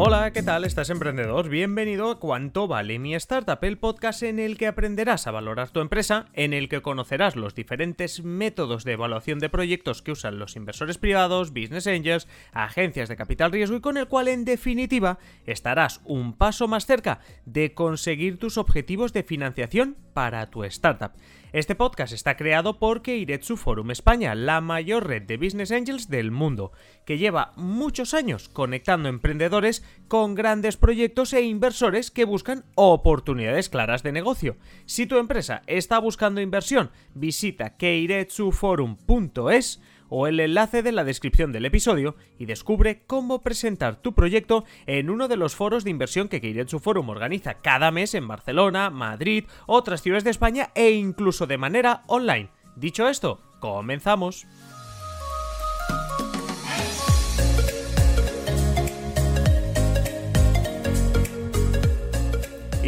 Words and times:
Hola, 0.00 0.32
¿qué 0.32 0.44
tal? 0.44 0.64
¿Estás 0.64 0.90
emprendedor? 0.90 1.48
Bienvenido 1.48 2.08
a 2.08 2.20
Cuánto 2.20 2.68
vale 2.68 3.00
mi 3.00 3.16
startup, 3.16 3.58
el 3.62 3.78
podcast 3.78 4.22
en 4.22 4.38
el 4.38 4.56
que 4.56 4.68
aprenderás 4.68 5.26
a 5.26 5.32
valorar 5.32 5.70
tu 5.70 5.80
empresa, 5.80 6.26
en 6.34 6.52
el 6.52 6.68
que 6.68 6.82
conocerás 6.82 7.34
los 7.34 7.56
diferentes 7.56 8.22
métodos 8.22 8.84
de 8.84 8.92
evaluación 8.92 9.40
de 9.40 9.48
proyectos 9.48 10.00
que 10.00 10.12
usan 10.12 10.38
los 10.38 10.54
inversores 10.54 10.98
privados, 10.98 11.50
business 11.50 11.88
angels, 11.88 12.28
agencias 12.52 13.08
de 13.08 13.16
capital 13.16 13.50
riesgo 13.50 13.78
y 13.78 13.80
con 13.80 13.96
el 13.96 14.06
cual 14.06 14.28
en 14.28 14.44
definitiva 14.44 15.18
estarás 15.46 16.00
un 16.04 16.32
paso 16.32 16.68
más 16.68 16.86
cerca 16.86 17.18
de 17.44 17.74
conseguir 17.74 18.38
tus 18.38 18.56
objetivos 18.56 19.12
de 19.12 19.24
financiación 19.24 19.96
para 20.14 20.48
tu 20.48 20.62
startup. 20.62 21.10
Este 21.52 21.74
podcast 21.74 22.12
está 22.12 22.36
creado 22.36 22.78
por 22.78 23.00
Keiretsu 23.00 23.56
Forum 23.56 23.90
España, 23.90 24.34
la 24.34 24.60
mayor 24.60 25.06
red 25.06 25.22
de 25.22 25.38
business 25.38 25.72
angels 25.72 26.10
del 26.10 26.30
mundo, 26.30 26.72
que 27.06 27.16
lleva 27.16 27.54
muchos 27.56 28.12
años 28.12 28.50
conectando 28.50 29.08
emprendedores 29.08 29.82
con 30.08 30.34
grandes 30.34 30.76
proyectos 30.76 31.32
e 31.32 31.40
inversores 31.40 32.10
que 32.10 32.26
buscan 32.26 32.66
oportunidades 32.74 33.70
claras 33.70 34.02
de 34.02 34.12
negocio. 34.12 34.58
Si 34.84 35.06
tu 35.06 35.16
empresa 35.16 35.62
está 35.66 35.98
buscando 35.98 36.42
inversión, 36.42 36.90
visita 37.14 37.78
keiretsuforum.es 37.78 39.80
o 40.08 40.26
el 40.26 40.40
enlace 40.40 40.82
de 40.82 40.92
la 40.92 41.04
descripción 41.04 41.52
del 41.52 41.66
episodio 41.66 42.16
y 42.38 42.46
descubre 42.46 43.02
cómo 43.06 43.42
presentar 43.42 43.96
tu 43.96 44.14
proyecto 44.14 44.64
en 44.86 45.10
uno 45.10 45.28
de 45.28 45.36
los 45.36 45.54
foros 45.54 45.84
de 45.84 45.90
inversión 45.90 46.28
que 46.28 46.40
Keiretsu 46.40 46.78
Forum 46.78 47.08
organiza 47.08 47.54
cada 47.54 47.90
mes 47.90 48.14
en 48.14 48.28
Barcelona, 48.28 48.90
Madrid, 48.90 49.44
otras 49.66 50.02
ciudades 50.02 50.24
de 50.24 50.30
España 50.30 50.70
e 50.74 50.90
incluso 50.90 51.46
de 51.46 51.58
manera 51.58 52.02
online. 52.06 52.50
Dicho 52.76 53.08
esto, 53.08 53.40
comenzamos. 53.60 54.46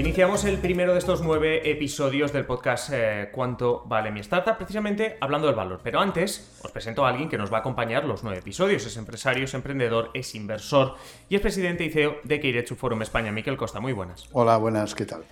Iniciamos 0.01 0.47
el 0.47 0.57
primero 0.57 0.95
de 0.95 0.99
estos 0.99 1.21
nueve 1.21 1.71
episodios 1.71 2.33
del 2.33 2.47
podcast 2.47 2.89
eh, 2.91 3.29
¿Cuánto 3.33 3.83
vale 3.85 4.11
mi 4.11 4.21
startup? 4.21 4.57
Precisamente 4.57 5.19
hablando 5.21 5.47
del 5.47 5.55
valor. 5.55 5.81
Pero 5.85 6.01
antes 6.01 6.59
os 6.65 6.71
presento 6.71 7.05
a 7.05 7.11
alguien 7.11 7.29
que 7.29 7.37
nos 7.37 7.53
va 7.53 7.59
a 7.59 7.61
acompañar 7.61 8.07
los 8.07 8.25
nueve 8.25 8.39
episodios. 8.39 8.87
Es 8.87 8.97
empresario, 8.97 9.45
es 9.45 9.53
emprendedor, 9.53 10.11
es 10.15 10.35
inversor 10.35 10.95
y 11.29 11.35
es 11.35 11.43
presidente 11.43 11.85
y 11.85 11.91
CEO 11.91 12.17
de 12.25 12.41
Keiretsu 12.41 12.77
Forum 12.77 13.03
España. 13.03 13.31
Miquel 13.31 13.59
Costa, 13.59 13.79
muy 13.79 13.93
buenas. 13.93 14.27
Hola, 14.33 14.57
buenas, 14.57 14.95
¿qué 14.95 15.05
tal? 15.05 15.23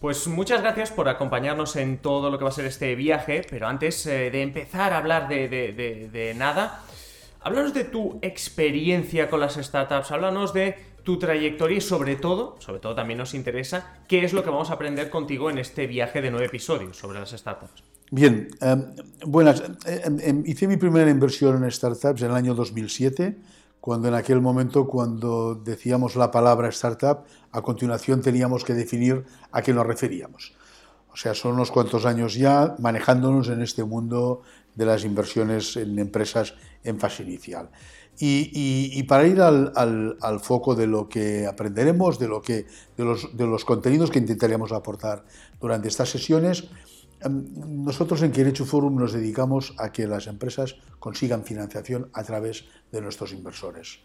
Pues 0.00 0.28
muchas 0.28 0.60
gracias 0.60 0.90
por 0.90 1.08
acompañarnos 1.08 1.76
en 1.76 1.96
todo 1.96 2.30
lo 2.30 2.36
que 2.36 2.44
va 2.44 2.50
a 2.50 2.52
ser 2.52 2.66
este 2.66 2.94
viaje, 2.96 3.46
pero 3.48 3.68
antes 3.68 4.04
eh, 4.04 4.30
de 4.30 4.42
empezar 4.42 4.92
a 4.92 4.98
hablar 4.98 5.28
de, 5.28 5.48
de 5.48 6.34
nada, 6.34 6.82
háblanos 7.40 7.72
de 7.72 7.84
tu 7.84 8.18
experiencia 8.20 9.30
con 9.30 9.40
las 9.40 9.54
startups, 9.54 10.10
háblanos 10.10 10.52
de 10.52 10.89
tu 11.02 11.18
trayectoria 11.18 11.78
y 11.78 11.80
sobre 11.80 12.16
todo, 12.16 12.56
sobre 12.58 12.80
todo 12.80 12.94
también 12.94 13.18
nos 13.18 13.34
interesa, 13.34 13.98
qué 14.08 14.24
es 14.24 14.32
lo 14.32 14.42
que 14.42 14.50
vamos 14.50 14.70
a 14.70 14.74
aprender 14.74 15.10
contigo 15.10 15.50
en 15.50 15.58
este 15.58 15.86
viaje 15.86 16.20
de 16.20 16.30
nueve 16.30 16.46
episodios 16.46 16.96
sobre 16.96 17.20
las 17.20 17.30
startups. 17.30 17.82
Bien, 18.10 18.48
em, 18.60 18.86
buenas. 19.24 19.62
Em, 19.86 20.18
em, 20.20 20.42
hice 20.44 20.66
mi 20.66 20.76
primera 20.76 21.10
inversión 21.10 21.62
en 21.62 21.70
startups 21.70 22.22
en 22.22 22.30
el 22.30 22.36
año 22.36 22.54
2007, 22.54 23.38
cuando 23.80 24.08
en 24.08 24.14
aquel 24.14 24.40
momento, 24.40 24.86
cuando 24.86 25.54
decíamos 25.54 26.16
la 26.16 26.30
palabra 26.30 26.68
startup, 26.68 27.24
a 27.52 27.62
continuación 27.62 28.20
teníamos 28.20 28.64
que 28.64 28.74
definir 28.74 29.24
a 29.52 29.62
qué 29.62 29.72
nos 29.72 29.86
referíamos. 29.86 30.52
O 31.12 31.16
sea, 31.16 31.34
son 31.34 31.54
unos 31.54 31.70
cuantos 31.70 32.04
años 32.04 32.34
ya 32.34 32.74
manejándonos 32.78 33.48
en 33.48 33.62
este 33.62 33.84
mundo 33.84 34.42
de 34.74 34.86
las 34.86 35.04
inversiones 35.04 35.76
en 35.76 35.98
empresas 35.98 36.54
en 36.84 36.98
fase 36.98 37.22
inicial. 37.22 37.70
Y, 38.22 39.02
para 39.04 39.26
ir 39.26 39.40
al, 39.40 40.40
foco 40.42 40.74
de 40.74 40.86
lo 40.86 41.08
que 41.08 41.46
aprenderemos, 41.46 42.18
de, 42.18 42.28
lo 42.28 42.42
que, 42.42 42.66
de, 42.96 43.46
los, 43.46 43.64
contenidos 43.64 44.10
que 44.10 44.18
intentaremos 44.18 44.72
aportar 44.72 45.24
durante 45.58 45.88
estas 45.88 46.10
sesiones, 46.10 46.68
em, 47.20 47.46
nosotros 47.82 48.20
en 48.22 48.32
Querechu 48.32 48.66
Forum 48.66 48.96
nos 48.96 49.12
dedicamos 49.12 49.74
a 49.78 49.90
que 49.90 50.06
las 50.06 50.26
empresas 50.26 50.76
consigan 50.98 51.44
financiación 51.44 52.10
a 52.12 52.22
través 52.22 52.66
de 52.92 53.00
nuestros 53.00 53.32
inversores. 53.32 54.00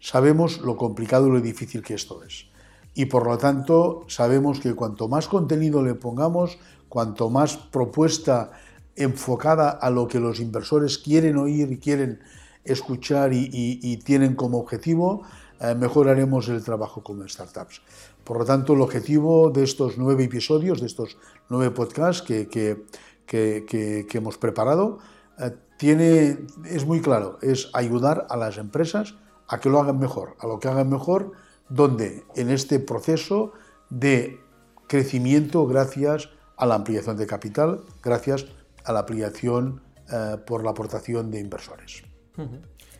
Sabemos 0.00 0.58
lo 0.58 0.76
complicado 0.76 1.28
y 1.28 1.30
lo 1.30 1.40
difícil 1.40 1.82
que 1.82 1.94
esto 1.94 2.24
es. 2.24 2.46
Y 2.94 3.06
por 3.06 3.26
lo 3.26 3.38
tanto, 3.38 4.04
sabemos 4.08 4.58
que 4.58 4.74
cuanto 4.74 5.06
más 5.08 5.28
contenido 5.28 5.82
le 5.84 5.94
pongamos, 5.94 6.58
cuanto 6.88 7.30
más 7.30 7.56
propuesta 7.56 8.50
enfocada 8.96 9.70
a 9.70 9.90
lo 9.90 10.08
que 10.08 10.20
los 10.20 10.40
inversores 10.40 10.98
quieren 10.98 11.36
oír 11.36 11.72
y 11.72 11.78
quieren 11.78 12.20
escuchar 12.64 13.32
y, 13.32 13.96
tienen 14.04 14.34
como 14.34 14.58
objetivo, 14.58 15.22
eh, 15.60 15.74
mejoraremos 15.74 16.48
el 16.48 16.62
trabajo 16.62 17.02
como 17.02 17.26
startups. 17.26 17.82
Por 18.24 18.38
lo 18.38 18.44
tanto, 18.44 18.74
el 18.74 18.80
objetivo 18.80 19.50
de 19.50 19.64
estos 19.64 19.98
nueve 19.98 20.24
episodios, 20.24 20.80
de 20.80 20.86
estos 20.86 21.16
nueve 21.48 21.70
podcasts 21.70 22.22
que, 22.22 22.48
que, 22.48 24.06
hemos 24.12 24.38
preparado, 24.38 24.98
eh, 25.38 25.50
tiene, 25.78 26.38
es 26.66 26.86
muy 26.86 27.00
claro, 27.00 27.38
es 27.42 27.70
ayudar 27.72 28.26
a 28.30 28.36
las 28.36 28.58
empresas 28.58 29.14
a 29.48 29.58
que 29.58 29.68
lo 29.68 29.80
hagan 29.80 29.98
mejor, 29.98 30.36
a 30.38 30.46
lo 30.46 30.60
que 30.60 30.68
hagan 30.68 30.88
mejor, 30.88 31.32
donde 31.68 32.24
en 32.36 32.50
este 32.50 32.78
proceso 32.78 33.52
de 33.90 34.38
crecimiento 34.86 35.66
gracias 35.66 36.28
a 36.56 36.66
la 36.66 36.76
ampliación 36.76 37.16
de 37.16 37.26
capital, 37.26 37.80
gracias 38.02 38.44
a 38.44 38.61
la 38.90 39.00
ampliación 39.00 39.82
eh, 40.12 40.36
por 40.46 40.64
la 40.64 40.70
aportación 40.70 41.30
de 41.30 41.40
inversores. 41.40 42.02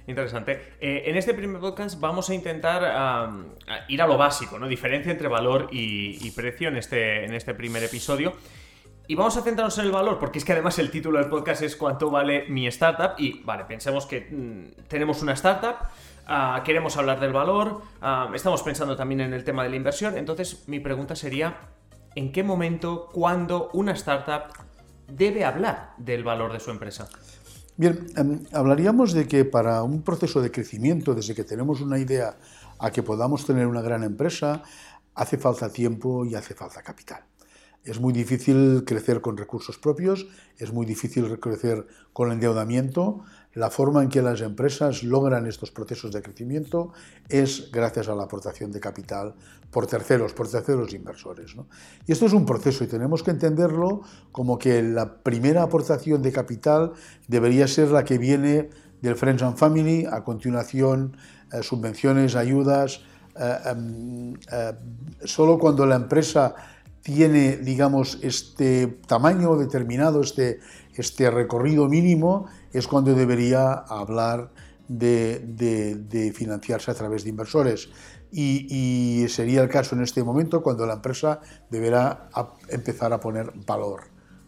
Interesante. 0.06 0.74
Eh, 0.80 1.04
en 1.06 1.16
este 1.16 1.32
primer 1.32 1.60
podcast 1.60 1.98
vamos 1.98 2.28
a 2.30 2.34
intentar 2.34 2.82
ir 3.88 4.02
a 4.02 4.06
lo 4.06 4.18
básico, 4.18 4.58
¿no? 4.58 4.68
Diferencia 4.68 5.10
entre 5.10 5.28
valor 5.28 5.68
y, 5.70 6.30
precio 6.32 6.68
en 6.68 6.76
este, 6.76 7.24
en 7.24 7.34
este 7.34 7.54
primer 7.54 7.82
episodio. 7.82 8.34
Y 9.08 9.14
vamos 9.14 9.36
a 9.36 9.42
centrarnos 9.42 9.76
en 9.78 9.86
el 9.86 9.92
valor, 9.92 10.18
porque 10.18 10.38
es 10.38 10.44
que 10.44 10.52
además 10.52 10.78
el 10.78 10.90
título 10.90 11.18
del 11.18 11.28
podcast 11.28 11.62
es 11.62 11.76
cuánto 11.76 12.10
vale 12.10 12.46
mi 12.48 12.66
startup. 12.68 13.14
Y 13.18 13.42
vale, 13.42 13.64
pensemos 13.64 14.06
que 14.06 14.20
mm, 14.30 14.88
tenemos 14.88 15.22
una 15.22 15.32
startup, 15.32 15.76
ah, 16.26 16.62
queremos 16.64 16.96
hablar 16.96 17.18
del 17.20 17.32
valor, 17.32 17.82
ah, 18.00 18.30
estamos 18.32 18.62
pensando 18.62 18.96
también 18.96 19.20
en 19.20 19.34
el 19.34 19.44
tema 19.44 19.64
de 19.64 19.70
la 19.70 19.76
inversión. 19.76 20.16
Entonces 20.16 20.68
mi 20.68 20.78
pregunta 20.80 21.16
sería, 21.16 21.56
¿en 22.14 22.32
qué 22.32 22.42
momento, 22.42 23.08
cuándo 23.12 23.70
una 23.72 23.92
startup 23.92 24.52
debe 25.08 25.44
hablar 25.44 25.94
del 25.98 26.24
valor 26.24 26.52
de 26.52 26.60
su 26.60 26.70
empresa? 26.70 27.08
Bien, 27.76 28.06
em, 28.16 28.44
hablaríamos 28.52 29.12
de 29.12 29.26
que 29.26 29.44
para 29.44 29.82
un 29.82 30.02
proceso 30.02 30.42
de 30.42 30.50
crecimiento, 30.50 31.14
desde 31.14 31.34
que 31.34 31.44
tenemos 31.44 31.80
una 31.80 31.98
idea 31.98 32.36
a 32.78 32.90
que 32.90 33.02
podamos 33.02 33.46
tener 33.46 33.66
una 33.66 33.80
gran 33.80 34.04
empresa, 34.04 34.62
hace 35.14 35.38
falta 35.38 35.72
tiempo 35.72 36.24
y 36.24 36.34
hace 36.34 36.54
falta 36.54 36.82
capital. 36.82 37.24
Es 37.84 37.98
muy 37.98 38.12
difícil 38.12 38.84
crecer 38.86 39.20
con 39.20 39.36
recursos 39.36 39.78
propios, 39.78 40.26
es 40.58 40.72
muy 40.72 40.86
difícil 40.86 41.40
crecer 41.40 41.86
con 42.12 42.30
endeudamiento. 42.30 43.24
La 43.54 43.68
forma 43.68 44.02
en 44.02 44.08
que 44.08 44.22
las 44.22 44.40
empresas 44.40 45.02
logran 45.02 45.46
estos 45.46 45.70
procesos 45.70 46.10
de 46.12 46.22
crecimiento 46.22 46.92
es 47.28 47.70
gracias 47.70 48.08
a 48.08 48.14
la 48.14 48.24
aportación 48.24 48.72
de 48.72 48.80
capital 48.80 49.34
por 49.70 49.86
terceros, 49.86 50.32
por 50.32 50.48
terceros 50.48 50.94
inversores. 50.94 51.54
Y 52.06 52.12
esto 52.12 52.26
es 52.26 52.32
un 52.32 52.46
proceso 52.46 52.84
y 52.84 52.86
tenemos 52.86 53.22
que 53.22 53.30
entenderlo 53.30 54.02
como 54.32 54.58
que 54.58 54.82
la 54.82 55.16
primera 55.16 55.62
aportación 55.62 56.22
de 56.22 56.32
capital 56.32 56.92
debería 57.28 57.68
ser 57.68 57.88
la 57.88 58.04
que 58.04 58.16
viene 58.16 58.70
del 59.02 59.16
Friends 59.16 59.42
and 59.42 59.56
Family, 59.56 60.06
a 60.10 60.24
continuación 60.24 61.16
eh, 61.52 61.62
subvenciones, 61.62 62.36
ayudas. 62.36 63.02
Eh, 63.36 63.58
em, 63.66 64.34
eh, 64.34 64.72
solo 65.24 65.58
cuando 65.58 65.84
la 65.84 65.96
empresa 65.96 66.54
tiene, 67.02 67.56
digamos, 67.56 68.18
este 68.22 68.86
tamaño 69.06 69.56
determinado, 69.56 70.20
este, 70.20 70.60
este 70.94 71.30
recorrido 71.30 71.88
mínimo, 71.88 72.46
es 72.72 72.86
cuando 72.86 73.14
debería 73.14 73.72
hablar 73.72 74.50
de, 74.88 76.32
financiarse 76.34 76.90
a 76.90 76.94
través 76.94 77.24
de 77.24 77.30
inversores. 77.30 77.88
Y, 78.30 79.26
sería 79.28 79.62
el 79.62 79.68
caso 79.68 79.94
en 79.94 80.02
este 80.02 80.22
momento 80.22 80.62
cuando 80.62 80.86
la 80.86 80.94
empresa 80.94 81.40
deberá 81.70 82.30
empezar 82.68 83.12
a 83.12 83.20
poner 83.20 83.52
valor, 83.66 84.04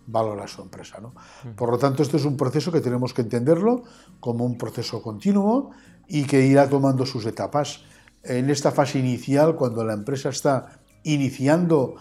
valor 0.06 0.41
a 0.41 0.49
su 0.49 0.62
empresa. 0.62 1.00
¿no? 1.00 1.14
Mm. 1.44 1.55
Por 1.55 1.70
lo 1.70 1.79
tanto, 1.79 2.02
esto 2.02 2.17
es 2.17 2.25
un 2.25 2.37
proceso 2.37 2.73
que 2.73 2.81
tenemos 2.81 3.12
que 3.12 3.23
entenderlo 3.23 3.82
como 4.20 4.44
un 4.44 4.56
proceso 4.56 5.02
continuo 5.02 5.70
y 6.08 6.25
que 6.25 6.47
irá 6.47 6.69
tomando 6.69 7.05
sus 7.06 7.26
etapas. 7.26 7.82
En 8.23 8.49
esta 8.49 8.73
fase 8.73 8.99
inicial, 8.99 9.55
cuando 9.55 9.85
la 9.85 9.93
empresa 9.93 10.31
está 10.31 10.81
iniciando 11.02 11.97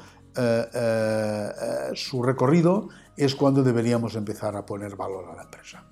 su 1.95 2.23
recorrido, 2.23 2.89
es 3.17 3.35
cuando 3.35 3.63
deberíamos 3.63 4.15
empezar 4.15 4.55
a 4.55 4.65
poner 4.65 4.95
valor 4.95 5.29
a 5.31 5.35
la 5.35 5.43
empresa. 5.43 5.83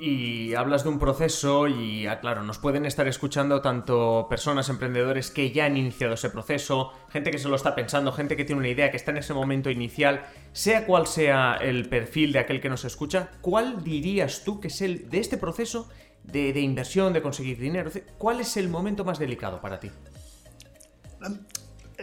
Y 0.00 0.54
hablas 0.54 0.84
de 0.84 0.90
un 0.90 1.00
proceso 1.00 1.66
y, 1.66 2.06
ah, 2.06 2.20
claro, 2.20 2.44
nos 2.44 2.58
pueden 2.58 2.86
estar 2.86 3.08
escuchando 3.08 3.60
tanto 3.60 4.28
personas, 4.30 4.68
emprendedores 4.68 5.32
que 5.32 5.50
ya 5.50 5.64
han 5.64 5.76
iniciado 5.76 6.14
ese 6.14 6.30
proceso, 6.30 6.92
gente 7.08 7.32
que 7.32 7.38
se 7.38 7.48
lo 7.48 7.56
está 7.56 7.74
pensando, 7.74 8.12
gente 8.12 8.36
que 8.36 8.44
tiene 8.44 8.60
una 8.60 8.68
idea, 8.68 8.92
que 8.92 8.96
está 8.96 9.10
en 9.10 9.16
ese 9.16 9.34
momento 9.34 9.70
inicial, 9.70 10.24
sea 10.52 10.86
cual 10.86 11.08
sea 11.08 11.56
el 11.60 11.88
perfil 11.88 12.32
de 12.32 12.38
aquel 12.38 12.60
que 12.60 12.68
nos 12.68 12.84
escucha, 12.84 13.30
¿cuál 13.40 13.82
dirías 13.82 14.44
tú 14.44 14.60
que 14.60 14.68
es 14.68 14.80
el 14.82 15.10
de 15.10 15.18
este 15.18 15.36
proceso 15.36 15.88
de, 16.22 16.52
de 16.52 16.60
inversión, 16.60 17.12
de 17.12 17.20
conseguir 17.20 17.58
dinero? 17.58 17.90
¿Cuál 18.18 18.38
es 18.38 18.56
el 18.56 18.68
momento 18.68 19.04
más 19.04 19.18
delicado 19.18 19.60
para 19.60 19.80
ti? 19.80 19.90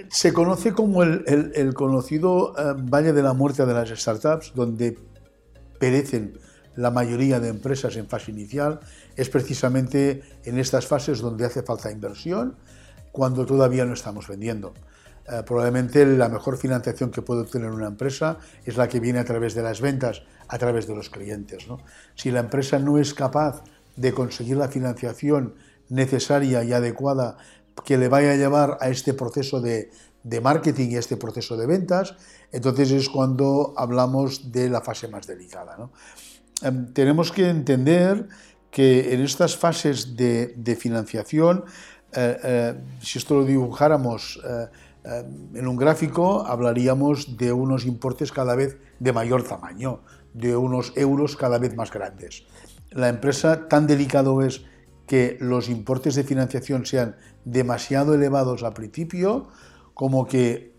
Se 0.10 0.34
conoce 0.34 0.74
como 0.74 1.04
el, 1.04 1.74
conocido 1.74 2.54
eh, 2.58 2.74
Valle 2.78 3.14
de 3.14 3.24
la 3.24 3.34
Muerte 3.34 3.66
de 3.66 3.74
las 3.74 3.90
Startups, 3.90 4.54
donde 4.54 4.98
perecen 5.80 6.38
la 6.76 6.92
mayoría 6.92 7.40
de 7.40 7.50
empresas 7.50 7.96
en 7.96 8.08
fase 8.08 8.32
inicial, 8.32 8.80
es 9.16 9.30
precisamente 9.30 10.22
en 10.44 10.60
estas 10.60 10.88
fases 10.88 11.20
donde 11.20 11.46
hace 11.46 11.64
falta 11.64 11.92
inversión, 11.92 12.56
cuando 13.12 13.46
todavía 13.46 13.86
no 13.86 13.94
estamos 13.94 14.28
vendiendo. 14.28 14.74
Eh, 15.28 15.42
probablemente 15.46 16.06
la 16.06 16.28
mejor 16.28 16.58
financiación 16.58 17.10
que 17.12 17.22
puede 17.22 17.42
obtener 17.42 17.72
una 17.72 17.88
empresa 17.88 18.38
es 18.66 18.76
la 18.76 18.90
que 18.90 19.00
viene 19.00 19.20
a 19.20 19.26
través 19.26 19.56
de 19.56 19.64
las 19.64 19.80
ventas, 19.80 20.24
a 20.48 20.58
través 20.58 20.86
de 20.88 20.96
los 20.96 21.10
clientes. 21.10 21.66
Si 22.16 22.30
la 22.30 22.42
empresa 22.42 22.78
no 22.80 23.00
es 23.00 23.14
capaz 23.14 23.64
de 23.96 24.14
conseguir 24.14 24.58
la 24.58 24.68
financiación 24.68 25.56
necesaria 25.88 26.64
y 26.64 26.74
adecuada 26.74 27.38
que 27.84 27.98
le 27.98 28.08
vaya 28.08 28.32
a 28.32 28.36
llevar 28.36 28.78
a 28.80 28.90
este 28.90 29.14
proceso 29.14 29.62
de, 29.62 29.92
marketing 30.42 30.90
y 30.92 30.96
a 30.96 31.00
este 31.00 31.18
proceso 31.18 31.58
de 31.58 31.68
ventas, 31.68 32.16
entonces 32.52 32.92
es 32.92 33.10
cuando 33.10 33.74
hablamos 33.78 34.52
de 34.52 34.70
la 34.70 34.82
fase 34.82 35.08
más 35.08 35.28
delicada. 35.28 35.78
Em, 36.62 36.94
tenemos 36.94 37.32
que 37.32 37.50
entender 37.50 38.28
que 38.72 39.14
en 39.14 39.22
estas 39.22 39.56
fases 39.56 40.16
de, 40.16 40.78
financiación, 40.80 41.66
eh, 42.14 42.38
eh, 42.44 42.74
si 43.02 43.20
esto 43.20 43.36
lo 43.36 43.46
dibujáramos 43.46 44.42
eh, 44.44 44.68
en 45.54 45.68
un 45.68 45.76
gráfico, 45.76 46.46
hablaríamos 46.46 47.38
de 47.38 47.54
unos 47.54 47.86
importes 47.86 48.32
cada 48.32 48.56
vez 48.56 48.78
de 49.00 49.14
mayor 49.14 49.44
tamaño, 49.44 50.02
de 50.34 50.58
unos 50.58 50.92
euros 50.96 51.36
cada 51.36 51.60
vez 51.60 51.76
más 51.76 51.92
grandes. 51.92 52.44
La 52.90 53.10
empresa 53.10 53.68
tan 53.68 53.88
delicado 53.88 54.42
es 54.42 54.66
que 55.08 55.38
los 55.40 55.70
importes 55.70 56.16
de 56.16 56.24
financiación 56.24 56.86
sean 56.86 57.16
demasiado 57.44 58.14
elevados 58.14 58.64
al 58.64 58.74
principio, 58.74 59.48
como 59.94 60.28
que 60.28 60.74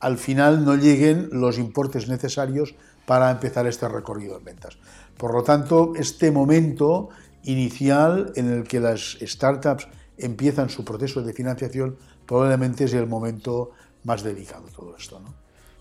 al 0.00 0.18
final 0.18 0.64
no 0.64 0.74
lleguen 0.76 1.28
los 1.32 1.58
importes 1.58 2.08
necesarios 2.08 2.74
para 3.06 3.30
empezar 3.30 3.66
este 3.66 3.88
recorrido 3.88 4.38
en 4.38 4.44
ventas. 4.44 4.78
Por 5.16 5.34
lo 5.34 5.42
tanto, 5.42 5.92
este 5.96 6.30
momento 6.30 7.08
inicial 7.44 8.32
en 8.36 8.50
el 8.50 8.64
que 8.64 8.80
las 8.80 9.16
startups 9.20 9.88
empiezan 10.18 10.68
su 10.68 10.84
proceso 10.84 11.22
de 11.22 11.32
financiación 11.32 11.96
probablemente 12.26 12.84
es 12.84 12.92
el 12.92 13.06
momento 13.06 13.70
más 14.04 14.22
delicado 14.22 14.66
de 14.66 14.72
todo 14.72 14.96
esto. 14.96 15.20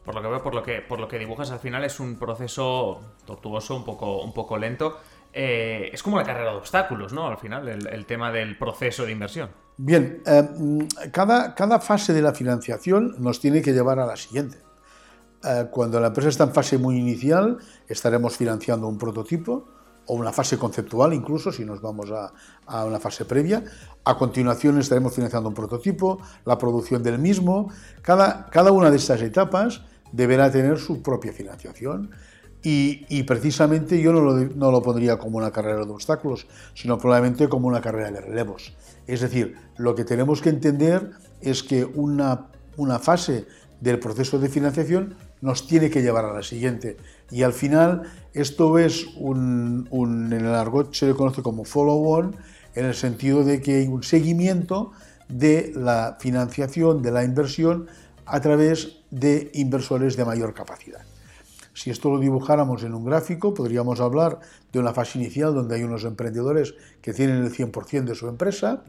Por 0.06 0.16
lo 0.16 0.22
que 0.22 0.28
veo, 0.30 0.42
por 0.42 0.56
lo 0.56 0.64
que, 0.64 0.82
por 0.82 1.00
lo 1.02 1.08
que 1.08 1.20
dibujas 1.20 1.52
al 1.52 1.60
final 1.60 1.84
es 1.84 2.00
un 2.00 2.16
proceso 2.16 3.02
tortuoso, 3.26 3.76
un 3.76 3.84
poco, 3.84 4.22
un 4.22 4.34
poco 4.34 4.58
lento. 4.58 4.98
Eh, 5.34 5.90
es 5.94 6.02
como 6.02 6.18
la 6.18 6.24
carrera 6.24 6.52
de 6.52 6.58
obstáculos, 6.58 7.14
¿no? 7.14 7.28
Al 7.28 7.38
final, 7.38 7.68
el, 7.68 8.06
tema 8.06 8.32
del 8.32 8.58
proceso 8.58 9.06
de 9.06 9.12
inversión. 9.12 9.50
Bien, 9.78 10.24
eh, 10.26 10.88
cada, 11.12 11.54
cada, 11.54 11.80
fase 11.80 12.14
de 12.14 12.22
la 12.22 12.34
financiación 12.34 13.16
nos 13.20 13.40
tiene 13.40 13.62
que 13.62 13.74
llevar 13.74 14.00
a 14.00 14.06
la 14.06 14.16
siguiente. 14.16 14.58
Eh, 15.44 15.68
cuando 15.70 16.00
la 16.00 16.08
empresa 16.08 16.30
está 16.30 16.46
en 16.46 16.54
fase 16.54 16.78
muy 16.78 16.98
inicial, 16.98 17.58
estaremos 17.88 18.36
financiando 18.36 18.88
un 18.88 18.98
prototipo 18.98 19.68
o 20.08 20.16
una 20.16 20.32
fase 20.32 20.58
conceptual, 20.58 21.14
incluso 21.14 21.52
si 21.52 21.66
nos 21.66 21.82
vamos 21.82 22.10
a, 22.12 22.32
a 22.66 22.86
una 22.86 23.00
fase 23.00 23.26
previa. 23.26 23.64
A 24.06 24.18
continuación 24.18 24.80
estaremos 24.80 25.14
financiando 25.14 25.50
un 25.50 25.56
prototipo, 25.56 26.20
la 26.46 26.58
producción 26.58 27.04
del 27.04 27.20
mismo. 27.20 27.72
Cada, 28.02 28.50
cada 28.50 28.72
una 28.72 28.90
de 28.90 28.98
estas 28.98 29.22
etapas 29.22 29.82
deberá 30.12 30.50
tener 30.50 30.80
su 30.80 31.04
propia 31.04 31.34
financiación 31.34 32.10
y, 32.64 33.24
precisamente 33.24 34.02
yo 34.02 34.12
no 34.12 34.72
lo, 34.72 34.82
pondría 34.82 35.18
como 35.18 35.38
una 35.38 35.52
carrera 35.52 35.86
de 35.86 35.92
obstáculos, 35.92 36.48
sino 36.74 36.98
probablemente 36.98 37.48
como 37.48 37.68
una 37.68 37.82
carrera 37.82 38.12
de 38.12 38.22
relevos. 38.22 38.74
Es 39.06 39.22
decir, 39.22 39.56
lo 39.78 39.96
que 39.96 40.04
tenemos 40.04 40.42
que 40.42 40.50
entender 40.50 41.12
es 41.40 41.64
que 41.64 41.86
una, 41.86 42.48
una 42.76 43.00
fase 43.00 43.46
del 43.80 44.00
proceso 44.00 44.40
de 44.40 44.50
financiación 44.50 45.16
nos 45.40 45.68
tiene 45.68 45.90
que 45.90 46.02
llevar 46.02 46.26
a 46.26 46.34
la 46.34 46.44
siguiente. 46.44 46.98
Y 47.32 47.44
al 47.44 47.54
final 47.54 48.04
esto 48.34 48.78
es 48.80 49.06
un, 49.18 49.88
un 49.92 50.34
en 50.34 50.46
el 50.46 50.56
argot 50.56 50.94
se 50.94 51.06
le 51.06 51.14
conoce 51.14 51.42
como 51.42 51.64
follow-on, 51.64 52.36
en 52.76 52.86
el 52.86 52.96
sentido 52.96 53.44
de 53.44 53.62
que 53.62 53.76
hay 53.78 53.88
un 53.88 54.04
seguimiento 54.04 54.92
de 55.30 55.72
la 55.76 56.18
financiación, 56.20 57.02
de 57.02 57.12
la 57.12 57.24
inversión, 57.24 57.88
a 58.26 58.42
través 58.42 59.00
de 59.10 59.52
inversores 59.54 60.18
de 60.18 60.26
mayor 60.26 60.54
capacidad. 60.54 61.02
Si 61.78 61.92
esto 61.92 62.10
lo 62.10 62.18
dibujáramos 62.18 62.82
en 62.82 62.96
un 62.96 63.06
gráfico, 63.06 63.54
podríamos 63.54 64.00
hablar 64.00 64.40
de 64.74 64.80
una 64.80 64.94
fase 64.94 65.20
inicial 65.20 65.54
donde 65.54 65.76
hay 65.76 65.84
unos 65.84 66.06
emprendedores 66.06 66.74
que 67.04 67.14
tienen 67.14 67.44
el 67.44 67.54
100% 67.54 68.04
de 68.04 68.16
su 68.16 68.28
empresa 68.28 68.82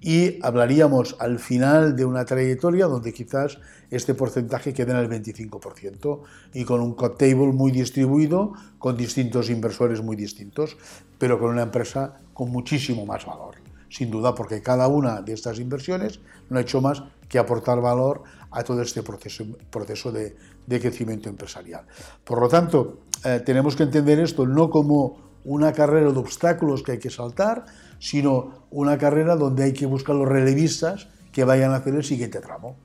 y 0.00 0.38
hablaríamos 0.42 1.14
al 1.18 1.38
final 1.38 1.94
de 1.94 2.06
una 2.06 2.24
trayectoria 2.24 2.86
donde 2.86 3.12
quizás 3.12 3.58
este 3.90 4.14
porcentaje 4.14 4.72
quede 4.72 4.92
en 4.92 4.96
el 4.96 5.10
25% 5.10 6.20
y 6.54 6.64
con 6.64 6.80
un 6.80 6.94
code 6.94 7.16
table 7.18 7.52
muy 7.52 7.70
distribuido, 7.70 8.54
con 8.78 8.96
distintos 8.96 9.50
inversores 9.50 10.00
muy 10.00 10.16
distintos, 10.16 10.78
pero 11.18 11.38
con 11.38 11.50
una 11.50 11.64
empresa 11.64 12.18
con 12.32 12.50
muchísimo 12.50 13.04
más 13.04 13.26
valor. 13.26 13.56
Sin 13.90 14.10
duda, 14.10 14.34
porque 14.34 14.62
cada 14.62 14.88
una 14.88 15.20
de 15.20 15.34
estas 15.34 15.58
inversiones 15.58 16.20
no 16.48 16.56
ha 16.56 16.62
hecho 16.62 16.80
más 16.80 17.02
que 17.28 17.38
aportar 17.38 17.82
valor 17.82 18.22
a 18.52 18.62
todo 18.62 18.82
este 18.82 19.02
proceso, 19.02 19.44
proceso 19.70 20.12
de, 20.12 20.36
crecimiento 20.68 21.28
empresarial. 21.28 21.84
Por 22.24 22.40
lo 22.40 22.48
tanto, 22.48 23.00
eh, 23.24 23.42
tenemos 23.44 23.76
que 23.76 23.82
entender 23.84 24.20
esto 24.20 24.46
no 24.46 24.70
como 24.70 25.32
una 25.44 25.72
carrera 25.72 26.12
de 26.12 26.18
obstáculos 26.18 26.82
que 26.82 26.92
hay 26.92 26.98
que 26.98 27.10
saltar, 27.10 27.64
sino 27.98 28.66
una 28.70 28.98
carrera 28.98 29.36
donde 29.36 29.64
hay 29.64 29.72
que 29.72 29.86
buscar 29.86 30.14
los 30.14 30.28
relevistas 30.28 31.08
que 31.32 31.44
vayan 31.44 31.72
a 31.72 31.76
hacer 31.76 31.94
el 31.94 32.04
siguiente 32.04 32.40
tramo. 32.40 32.76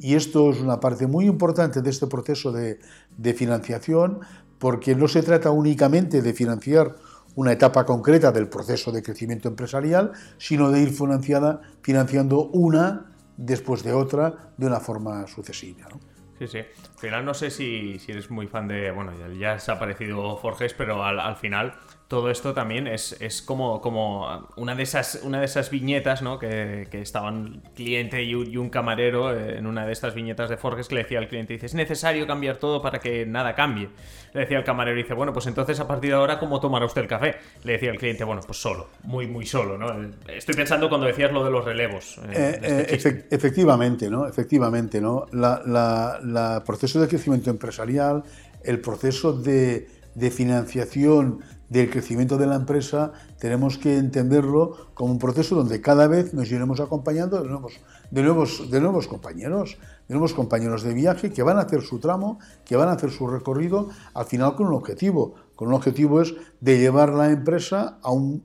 Y 0.00 0.14
esto 0.14 0.50
es 0.50 0.60
una 0.60 0.80
parte 0.80 1.06
muy 1.06 1.26
importante 1.26 1.82
de 1.82 1.90
este 1.90 2.06
proceso 2.06 2.52
de, 2.52 2.78
de, 3.18 3.34
financiación, 3.34 4.20
porque 4.58 4.94
no 4.94 5.08
se 5.08 5.22
trata 5.22 5.50
únicamente 5.50 6.22
de 6.22 6.32
financiar 6.32 6.96
una 7.34 7.52
etapa 7.52 7.84
concreta 7.84 8.32
del 8.32 8.48
proceso 8.48 8.92
de 8.92 9.02
crecimiento 9.02 9.46
empresarial, 9.46 10.12
sino 10.38 10.70
de 10.70 10.80
ir 10.80 10.90
financiada, 10.90 11.60
financiando 11.82 12.46
una 12.46 13.07
después 13.38 13.82
de 13.82 13.94
otra 13.94 14.52
de 14.58 14.66
una 14.66 14.80
forma 14.80 15.26
sucesiva. 15.26 15.88
¿no? 15.88 15.98
Sí, 16.38 16.46
sí. 16.46 16.58
Al 16.58 16.98
final 16.98 17.24
no 17.24 17.32
sé 17.32 17.50
si, 17.50 17.98
si, 17.98 18.12
eres 18.12 18.30
muy 18.30 18.46
fan 18.46 18.68
de. 18.68 18.90
Bueno, 18.90 19.12
ya, 19.32 19.58
se 19.58 19.70
ha 19.70 19.74
aparecido 19.74 20.36
Forges, 20.36 20.74
pero 20.74 21.02
al, 21.02 21.18
al 21.18 21.36
final 21.36 21.74
todo 22.08 22.30
esto 22.30 22.54
también 22.54 22.86
es, 22.86 23.14
es 23.20 23.42
como, 23.42 23.82
como 23.82 24.48
una, 24.56 24.74
de 24.74 24.82
esas, 24.82 25.20
una 25.22 25.40
de 25.40 25.44
esas 25.44 25.68
viñetas, 25.68 26.22
¿no? 26.22 26.38
Que, 26.38 26.88
que 26.90 27.02
estaban 27.02 27.60
cliente 27.76 28.22
y 28.22 28.34
un, 28.34 28.70
camarero 28.70 29.36
eh, 29.36 29.58
en 29.58 29.66
una 29.66 29.84
de 29.84 29.92
estas 29.92 30.14
viñetas 30.14 30.48
de 30.48 30.56
Forges 30.56 30.88
que 30.88 30.94
le 30.94 31.02
decía 31.02 31.18
al 31.18 31.28
cliente, 31.28 31.52
dice, 31.52 31.66
es 31.66 31.74
necesario 31.74 32.26
cambiar 32.26 32.56
todo 32.56 32.80
para 32.80 32.98
que 32.98 33.26
nada 33.26 33.54
cambie. 33.54 33.90
Le 34.32 34.40
decía 34.40 34.56
al 34.56 34.64
camarero, 34.64 34.96
dice, 34.96 35.12
bueno, 35.12 35.34
pues 35.34 35.46
entonces 35.48 35.78
a 35.80 35.86
partir 35.86 36.10
de 36.10 36.16
ahora, 36.16 36.38
¿cómo 36.38 36.60
tomará 36.60 36.86
usted 36.86 37.02
el 37.02 37.08
café? 37.08 37.36
Le 37.64 37.72
decía 37.72 37.90
al 37.90 37.98
cliente, 37.98 38.24
bueno, 38.24 38.40
pues 38.44 38.58
solo, 38.58 38.88
muy, 39.02 39.26
muy 39.26 39.44
solo, 39.44 39.76
¿no? 39.76 39.88
Estoy 40.28 40.54
pensando 40.54 40.88
cuando 40.88 41.06
decías 41.06 41.30
lo 41.30 41.44
de 41.44 41.50
los 41.50 41.62
relevos. 41.62 42.18
Eh, 42.30 42.58
eh, 42.62 42.86
este 42.88 43.26
efectivamente, 43.30 44.08
¿no? 44.08 44.26
Efectivamente, 44.26 44.98
¿no? 45.02 45.26
La, 45.32 45.60
la, 45.66 46.62
proceso 46.64 47.02
de 47.02 47.08
crecimiento 47.08 47.50
empresarial, 47.50 48.22
el 48.64 48.80
proceso 48.80 49.34
de, 49.34 49.88
de 50.14 50.30
financiación 50.30 51.40
del 51.68 51.90
crecimiento 51.90 52.38
de 52.38 52.46
la 52.46 52.56
empresa, 52.56 53.12
tenemos 53.38 53.78
que 53.78 53.96
entenderlo 53.96 54.88
como 54.94 55.12
un 55.12 55.18
proceso 55.18 55.54
donde 55.54 55.80
cada 55.80 56.06
vez 56.06 56.32
nos 56.32 56.50
iremos 56.50 56.80
acompañando 56.80 57.42
de 57.42 57.48
nuevos, 57.48 57.80
de 58.10 58.22
nuevos, 58.22 58.70
de 58.70 58.80
nuevos 58.80 59.06
compañeros, 59.06 59.78
de 60.08 60.14
nuevos 60.14 60.34
compañeros 60.34 60.82
de 60.82 60.94
viaje 60.94 61.32
que 61.32 61.42
van 61.42 61.58
a 61.58 61.62
hacer 61.62 61.82
su 61.82 61.98
tramo, 61.98 62.38
que 62.64 62.76
van 62.76 62.88
a 62.88 62.92
hacer 62.92 63.10
su 63.10 63.26
recorrido, 63.26 63.90
al 64.14 64.26
final 64.26 64.54
con 64.54 64.68
un 64.68 64.74
objetivo. 64.74 65.34
Con 65.54 65.68
un 65.68 65.74
objetivo 65.74 66.22
es 66.22 66.34
de 66.60 66.78
llevar 66.78 67.12
la 67.12 67.30
empresa 67.30 67.98
a 68.02 68.12
un, 68.12 68.42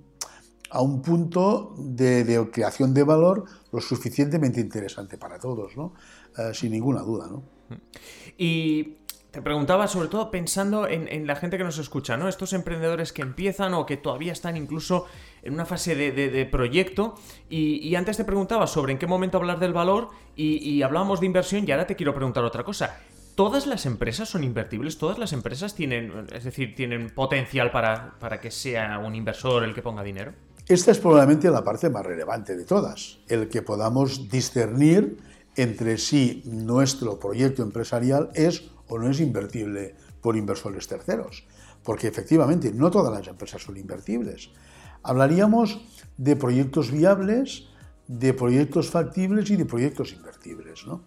a 0.69 0.81
un 0.81 1.01
punto 1.01 1.75
de, 1.77 2.49
creación 2.51 2.93
de 2.93 3.03
valor 3.03 3.45
lo 3.71 3.79
suficientemente 3.79 4.59
interesante 4.59 5.17
para 5.17 5.39
todos, 5.39 5.77
¿no? 5.77 5.93
Eh, 6.37 6.51
sin 6.53 6.71
ninguna 6.71 7.01
duda. 7.01 7.27
¿no? 7.27 7.43
Y 8.37 8.97
te 9.33 9.41
preguntaba 9.41 9.87
sobre 9.87 10.09
todo 10.09 10.29
pensando 10.29 10.87
en, 10.87 11.25
la 11.25 11.35
gente 11.35 11.57
que 11.57 11.63
nos 11.63 11.79
escucha, 11.79 12.17
¿no? 12.17 12.27
Estos 12.27 12.53
emprendedores 12.53 13.11
que 13.11 13.23
empiezan 13.23 13.73
o 13.73 13.83
que 13.83 13.97
todavía 13.97 14.31
están 14.31 14.55
incluso 14.55 15.07
en 15.41 15.55
una 15.55 15.65
fase 15.65 15.95
de, 15.95 16.45
proyecto. 16.45 17.15
Y, 17.49 17.95
antes 17.95 18.15
te 18.15 18.25
preguntaba 18.25 18.67
sobre 18.67 18.91
en 18.91 18.99
qué 18.99 19.07
momento 19.07 19.39
hablar 19.39 19.57
del 19.57 19.73
valor 19.73 20.09
y, 20.35 20.83
hablábamos 20.83 21.19
de 21.19 21.25
inversión 21.25 21.65
y 21.67 21.71
ahora 21.71 21.87
te 21.87 21.95
quiero 21.95 22.13
preguntar 22.13 22.43
otra 22.43 22.63
cosa. 22.63 22.99
¿Todas 23.33 23.65
las 23.65 23.87
empresas 23.87 24.29
son 24.29 24.43
invertibles? 24.43 24.99
¿Todas 24.99 25.17
las 25.17 25.33
empresas 25.33 25.73
tienen, 25.73 26.27
es 26.31 26.43
decir, 26.43 26.75
tienen 26.75 27.09
potencial 27.09 27.71
para, 27.71 28.13
para 28.19 28.39
que 28.39 28.51
sea 28.51 28.99
un 28.99 29.15
inversor 29.15 29.63
el 29.63 29.73
que 29.73 29.81
ponga 29.81 30.03
dinero? 30.03 30.33
Esta 30.67 30.91
es 30.91 30.99
probablemente 30.99 31.49
la 31.49 31.63
parte 31.63 31.89
más 31.89 32.05
relevante 32.05 32.55
de 32.55 32.65
todas, 32.65 33.17
el 33.27 33.49
que 33.49 33.63
podamos 33.63 34.29
discernir 34.29 35.17
entre 35.55 35.97
si 35.97 36.43
nuestro 36.45 37.19
proyecto 37.19 37.63
empresarial 37.63 38.29
es 38.35 38.72
o 38.87 38.99
no 38.99 39.09
es 39.09 39.19
invertible 39.19 39.95
por 40.21 40.35
inversores 40.35 40.87
terceros, 40.87 41.45
porque 41.83 42.07
efectivamente 42.07 42.71
no 42.73 42.91
todas 42.91 43.13
las 43.13 43.27
empresas 43.27 43.61
son 43.61 43.77
invertibles. 43.77 44.49
Hablaríamos 45.03 45.81
de 46.17 46.35
proyectos 46.35 46.91
viables 46.91 47.67
de 48.07 48.33
proyectos 48.33 48.89
factibles 48.89 49.49
y 49.49 49.55
de 49.55 49.65
proyectos 49.65 50.13
invertibles. 50.13 50.85
¿no? 50.85 51.03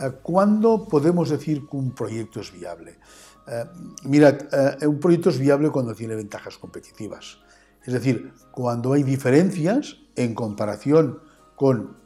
Eh, 0.00 0.12
¿Cuándo 0.22 0.86
podemos 0.86 1.30
decir 1.30 1.66
que 1.68 1.76
un 1.76 1.94
proyecto 1.94 2.40
es 2.40 2.52
viable? 2.52 2.98
Eh, 3.46 3.64
mirad, 4.04 4.36
eh, 4.52 4.86
un 4.86 5.00
proyecto 5.00 5.30
es 5.30 5.38
viable 5.38 5.70
cuando 5.70 5.94
tiene 5.94 6.14
ventajas 6.14 6.58
competitivas. 6.58 7.38
Es 7.84 7.92
decir, 7.92 8.32
cuando 8.50 8.92
hay 8.92 9.02
diferencias 9.02 9.98
en 10.16 10.34
comparación 10.34 11.20
con 11.56 11.96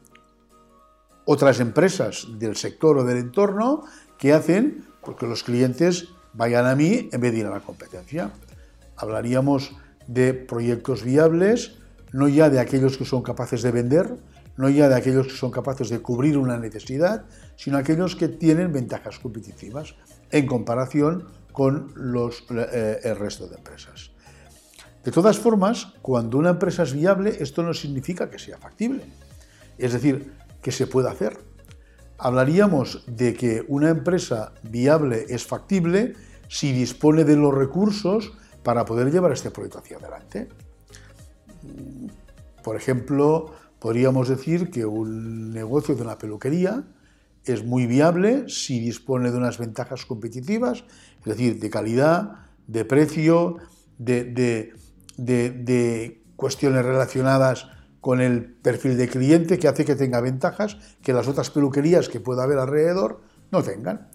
otras 1.25 1.61
empresas 1.61 2.27
del 2.39 2.57
sector 2.57 2.99
o 2.99 3.05
del 3.05 3.19
entorno 3.19 3.85
que 4.17 4.33
hacen 4.33 4.88
porque 5.09 5.27
los 5.27 5.43
clientes 5.43 6.09
vayan 6.35 6.67
a 6.67 6.77
mí 6.77 7.09
en 7.11 7.19
vez 7.19 7.33
de 7.33 7.39
ir 7.39 7.47
a 7.47 7.51
la 7.51 7.61
competencia. 7.61 8.31
Hablaríamos 8.95 9.73
de 10.07 10.35
proyectos 10.35 11.03
viables, 11.03 11.79
no 12.13 12.29
ya 12.29 12.51
de 12.51 12.61
aquellos 12.61 12.99
que 12.99 13.07
son 13.07 13.23
capaces 13.23 13.63
de 13.63 13.71
vender, 13.71 14.17
no 14.59 14.69
ya 14.69 14.91
de 14.91 14.97
aquellos 14.97 15.29
que 15.29 15.33
son 15.33 15.51
capaces 15.51 15.89
de 15.89 16.01
cubrir 16.01 16.37
una 16.37 16.59
necesidad, 16.59 17.25
sino 17.57 17.79
aquellos 17.79 18.17
que 18.17 18.29
tienen 18.29 18.71
ventajas 18.71 19.19
competitivas 19.19 19.95
en 20.31 20.47
comparación 20.47 21.27
con 21.53 21.91
los, 21.95 22.45
eh, 22.51 23.01
el 23.03 23.17
resto 23.17 23.49
de 23.49 23.57
empresas. 23.57 24.11
De 25.03 25.11
todas 25.11 25.39
formas, 25.39 25.95
cuando 26.03 26.37
una 26.37 26.51
empresa 26.51 26.83
es 26.83 26.93
viable, 26.93 27.35
esto 27.41 27.63
no 27.63 27.73
significa 27.73 28.29
que 28.29 28.39
sea 28.39 28.59
factible. 28.59 29.05
Es 29.79 29.95
decir, 29.95 30.35
que 30.61 30.71
se 30.71 30.87
pueda 30.87 31.13
hacer. 31.13 31.48
Hablaríamos 32.19 33.05
de 33.07 33.35
que 33.35 33.65
una 33.69 33.91
empresa 33.91 34.53
viable 34.63 35.27
es 35.29 35.47
factible 35.47 36.15
si 36.49 36.73
dispone 36.73 37.25
de 37.25 37.37
los 37.37 37.55
recursos 37.55 38.33
para 38.63 38.85
poder 38.85 39.13
llevar 39.13 39.33
este 39.33 39.51
proyecto 39.51 39.79
hacia 39.79 39.99
adelante. 39.99 40.49
Por 42.65 42.77
ejemplo, 42.77 43.53
podríamos 43.79 44.29
decir 44.29 44.71
que 44.71 44.85
un 44.85 45.53
negocio 45.53 45.95
de 45.95 46.03
una 46.03 46.19
peluquería 46.19 46.85
es 47.45 47.65
muy 47.65 47.87
viable 47.87 48.49
si 48.49 48.81
dispone 48.81 49.31
de 49.31 49.39
unas 49.39 49.59
ventajas 49.59 50.05
competitivas, 50.05 50.85
es 51.21 51.25
decir, 51.25 51.61
de 51.61 51.71
calidad, 51.71 52.33
de 52.67 52.85
precio, 52.85 53.57
de, 53.99 54.75
cuestiones 56.37 56.85
relacionadas 56.85 57.69
con 58.09 58.23
el 58.23 58.43
perfil 58.43 58.97
de 58.97 59.07
cliente 59.07 59.59
que 59.59 59.69
hace 59.69 59.85
que 59.85 59.95
tenga 59.95 60.23
ventajas 60.23 60.79
que 61.03 61.13
las 61.13 61.29
otras 61.29 61.51
peluquerías 61.51 62.09
que 62.09 62.21
pueda 62.21 62.45
haber 62.45 62.57
alrededor 62.57 63.21
no 63.51 63.63
tengan. 63.63 64.09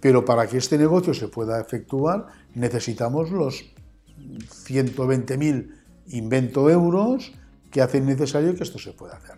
Pero 0.00 0.24
para 0.24 0.46
que 0.46 0.56
este 0.56 0.78
negocio 0.78 1.12
se 1.12 1.28
pueda 1.28 1.60
efectuar 1.60 2.24
necesitamos 2.54 3.30
los 3.30 3.66
120.000 4.16 5.74
invento 6.06 6.70
euros 6.70 7.32
que 7.70 7.82
hacen 7.82 8.06
necesario 8.06 8.54
que 8.54 8.62
esto 8.62 8.78
se 8.78 8.94
pueda 8.94 9.16
hacer. 9.16 9.36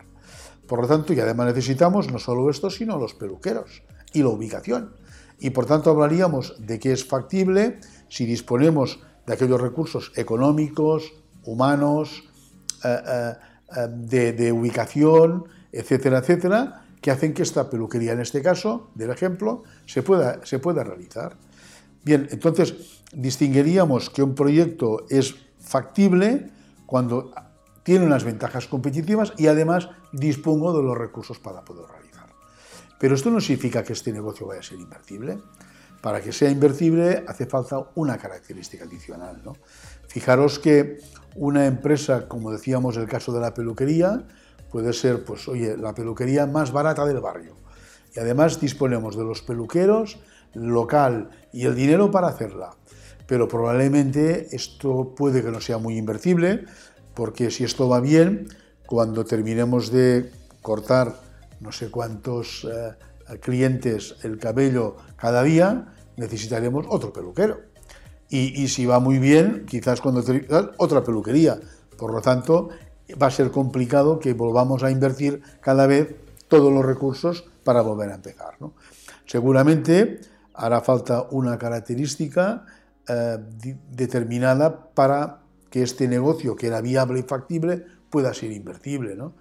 Por 0.68 0.82
lo 0.82 0.86
tanto, 0.86 1.12
y 1.12 1.18
además 1.18 1.48
necesitamos 1.48 2.08
no 2.12 2.20
solo 2.20 2.48
esto, 2.48 2.70
sino 2.70 2.98
los 2.98 3.14
peluqueros 3.14 3.82
y 4.12 4.22
la 4.22 4.28
ubicación. 4.28 4.94
Y 5.40 5.50
por 5.50 5.66
tanto 5.66 5.90
hablaríamos 5.90 6.54
de 6.64 6.78
que 6.78 6.92
es 6.92 7.04
factible 7.04 7.80
si 8.08 8.24
disponemos 8.24 9.00
de 9.26 9.34
aquellos 9.34 9.60
recursos 9.60 10.12
económicos, 10.14 11.12
humanos, 11.42 12.22
eh, 12.84 13.02
eh, 13.04 13.32
eh, 13.74 14.32
de, 14.32 14.52
ubicación, 14.52 15.44
etcétera, 15.72 16.18
etcétera, 16.18 16.82
que 17.00 17.10
hacen 17.10 17.34
que 17.34 17.42
esta 17.42 17.68
peluquería, 17.68 18.12
en 18.12 18.20
este 18.20 18.42
caso, 18.42 18.90
del 18.94 19.10
ejemplo, 19.10 19.64
se 19.86 20.02
pueda, 20.02 20.44
se 20.44 20.58
pueda 20.58 20.84
realizar. 20.84 21.36
Bien, 22.04 22.28
entonces 22.30 23.02
distinguiríamos 23.12 24.10
que 24.10 24.22
un 24.22 24.34
proyecto 24.34 25.06
es 25.08 25.34
factible 25.58 26.50
cuando 26.86 27.32
tiene 27.82 28.04
unas 28.04 28.24
ventajas 28.24 28.66
competitivas 28.66 29.32
y 29.36 29.46
además 29.46 29.88
dispongo 30.12 30.76
de 30.76 30.82
los 30.82 30.96
recursos 30.96 31.38
para 31.38 31.62
poder 31.62 31.86
realizar. 31.88 32.26
Pero 32.98 33.14
esto 33.14 33.30
no 33.30 33.40
significa 33.40 33.84
que 33.84 33.92
este 33.92 34.12
negocio 34.12 34.46
vaya 34.46 34.60
a 34.60 34.62
ser 34.62 34.78
invertible. 34.78 35.38
Para 36.00 36.20
que 36.20 36.32
sea 36.32 36.50
invertible 36.50 37.24
hace 37.26 37.46
falta 37.46 37.90
una 37.94 38.16
característica 38.18 38.84
adicional. 38.84 39.40
¿no? 39.44 39.56
Fijaros 40.08 40.58
que 40.58 40.98
una 41.36 41.66
empresa, 41.66 42.28
como 42.28 42.50
decíamos 42.50 42.96
el 42.96 43.06
caso 43.06 43.32
de 43.32 43.40
la 43.40 43.54
peluquería, 43.54 44.24
puede 44.70 44.92
ser, 44.92 45.24
pues, 45.24 45.46
oye, 45.48 45.76
la 45.76 45.94
peluquería 45.94 46.46
más 46.46 46.72
barata 46.72 47.04
del 47.04 47.20
barrio. 47.20 47.54
Y 48.14 48.20
además 48.20 48.60
disponemos 48.60 49.16
de 49.16 49.24
los 49.24 49.42
peluqueros, 49.42 50.18
local 50.54 51.30
y 51.52 51.66
el 51.66 51.74
dinero 51.74 52.10
para 52.10 52.28
hacerla. 52.28 52.70
Pero 53.26 53.48
probablemente 53.48 54.54
esto 54.54 55.14
puede 55.14 55.42
que 55.42 55.50
no 55.50 55.60
sea 55.60 55.78
muy 55.78 55.98
invertible, 55.98 56.64
porque 57.14 57.50
si 57.50 57.64
esto 57.64 57.88
va 57.88 58.00
bien, 58.00 58.48
cuando 58.86 59.24
terminemos 59.24 59.90
de 59.90 60.30
cortar 60.62 61.14
no 61.60 61.72
sé 61.72 61.90
cuántos 61.90 62.64
eh, 62.70 63.38
clientes 63.40 64.16
el 64.22 64.38
cabello 64.38 64.96
cada 65.16 65.42
día, 65.42 65.92
necesitaremos 66.16 66.86
otro 66.88 67.12
peluquero. 67.12 67.60
Y, 68.28 68.66
si 68.68 68.86
va 68.86 68.98
muy 68.98 69.18
bien, 69.18 69.66
quizás 69.66 70.00
cuando 70.00 70.24
otra 70.78 71.04
peluquería. 71.04 71.60
Por 71.96 72.12
lo 72.12 72.20
tanto, 72.20 72.70
va 73.20 73.28
a 73.28 73.30
ser 73.30 73.50
complicado 73.50 74.18
que 74.18 74.32
volvamos 74.32 74.82
a 74.82 74.90
invertir 74.90 75.42
cada 75.60 75.86
vez 75.86 76.16
todos 76.48 76.72
los 76.72 76.84
recursos 76.84 77.44
para 77.62 77.82
volver 77.82 78.10
a 78.10 78.16
empezar. 78.16 78.56
Seguramente 79.26 80.20
hará 80.54 80.80
falta 80.80 81.26
una 81.30 81.58
característica 81.58 82.64
eh, 83.08 83.38
determinada 83.90 84.90
para 84.94 85.40
que 85.70 85.82
este 85.82 86.08
negocio, 86.08 86.56
que 86.56 86.68
era 86.68 86.80
viable 86.80 87.20
y 87.20 87.22
factible, 87.22 87.84
pueda 88.10 88.32
ser 88.34 88.50
invertible. 88.52 89.14
¿no? 89.14 89.34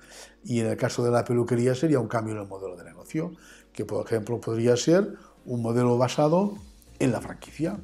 Y 0.44 0.60
en 0.60 0.68
el 0.68 0.78
caso 0.78 1.04
de 1.04 1.12
la 1.12 1.24
peluquería 1.24 1.74
sería 1.76 2.00
un 2.00 2.08
cambio 2.08 2.36
en 2.36 2.42
el 2.42 2.48
modelo 2.48 2.76
de 2.76 2.84
negocio, 2.84 3.32
que 3.72 3.86
por 3.86 4.06
ejemplo 4.06 4.40
podría 4.40 4.78
ser 4.78 5.16
un 5.46 5.62
modelo 5.62 5.98
basado 5.98 6.58
en 7.00 7.12
la 7.12 7.22
franquicia. 7.22 7.80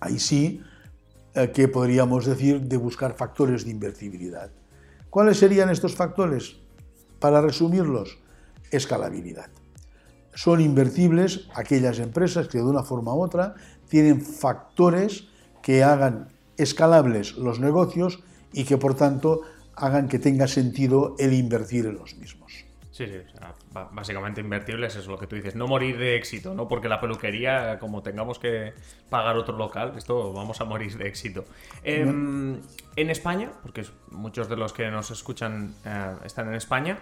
Ahí 0.00 0.18
sí 0.18 0.62
eh, 1.34 1.50
que 1.52 1.68
podríamos 1.68 2.26
decir 2.26 2.60
de 2.62 2.76
buscar 2.76 3.14
factores 3.14 3.64
de 3.64 3.70
invertibilidad. 3.70 4.50
¿Cuáles 5.10 5.38
serían 5.38 5.70
estos 5.70 5.94
factores? 5.94 6.56
Para 7.18 7.40
resumirlos, 7.40 8.18
escalabilidad. 8.70 9.50
Son 10.34 10.60
invertibles 10.60 11.48
aquellas 11.54 11.98
empresas 11.98 12.48
que 12.48 12.58
de 12.58 12.64
una 12.64 12.82
forma 12.82 13.14
u 13.14 13.22
otra 13.22 13.54
tienen 13.88 14.20
factores 14.20 15.28
que 15.62 15.82
hagan 15.82 16.28
escalables 16.56 17.36
los 17.36 17.60
negocios 17.60 18.20
y 18.52 18.64
que 18.64 18.76
por 18.78 18.94
tanto 18.94 19.42
hagan 19.74 20.08
que 20.08 20.18
tenga 20.18 20.46
sentido 20.48 21.16
el 21.18 21.32
invertir 21.32 21.86
en 21.86 21.96
los 21.96 22.16
mismos. 22.16 22.64
Sí, 22.90 23.06
sí, 23.06 23.18
básicamente 23.92 24.40
invertibles 24.40 24.96
es 24.96 25.06
lo 25.06 25.18
que 25.18 25.26
tú 25.26 25.36
dices, 25.36 25.54
no 25.54 25.66
morir 25.66 25.98
de 25.98 26.16
éxito, 26.16 26.54
¿no? 26.54 26.68
Porque 26.68 26.88
la 26.88 27.00
peluquería, 27.00 27.78
como 27.78 28.02
tengamos 28.02 28.38
que 28.38 28.74
pagar 29.10 29.36
otro 29.36 29.56
local, 29.56 29.94
esto 29.96 30.32
vamos 30.32 30.60
a 30.60 30.64
morir 30.64 30.96
de 30.96 31.08
éxito. 31.08 31.44
Em, 31.82 32.60
en 32.96 33.10
España, 33.10 33.50
porque 33.62 33.84
muchos 34.10 34.48
de 34.48 34.56
los 34.56 34.72
que 34.72 34.90
nos 34.90 35.10
escuchan 35.10 35.74
eh, 35.84 36.14
están 36.24 36.48
en 36.48 36.54
España, 36.54 36.98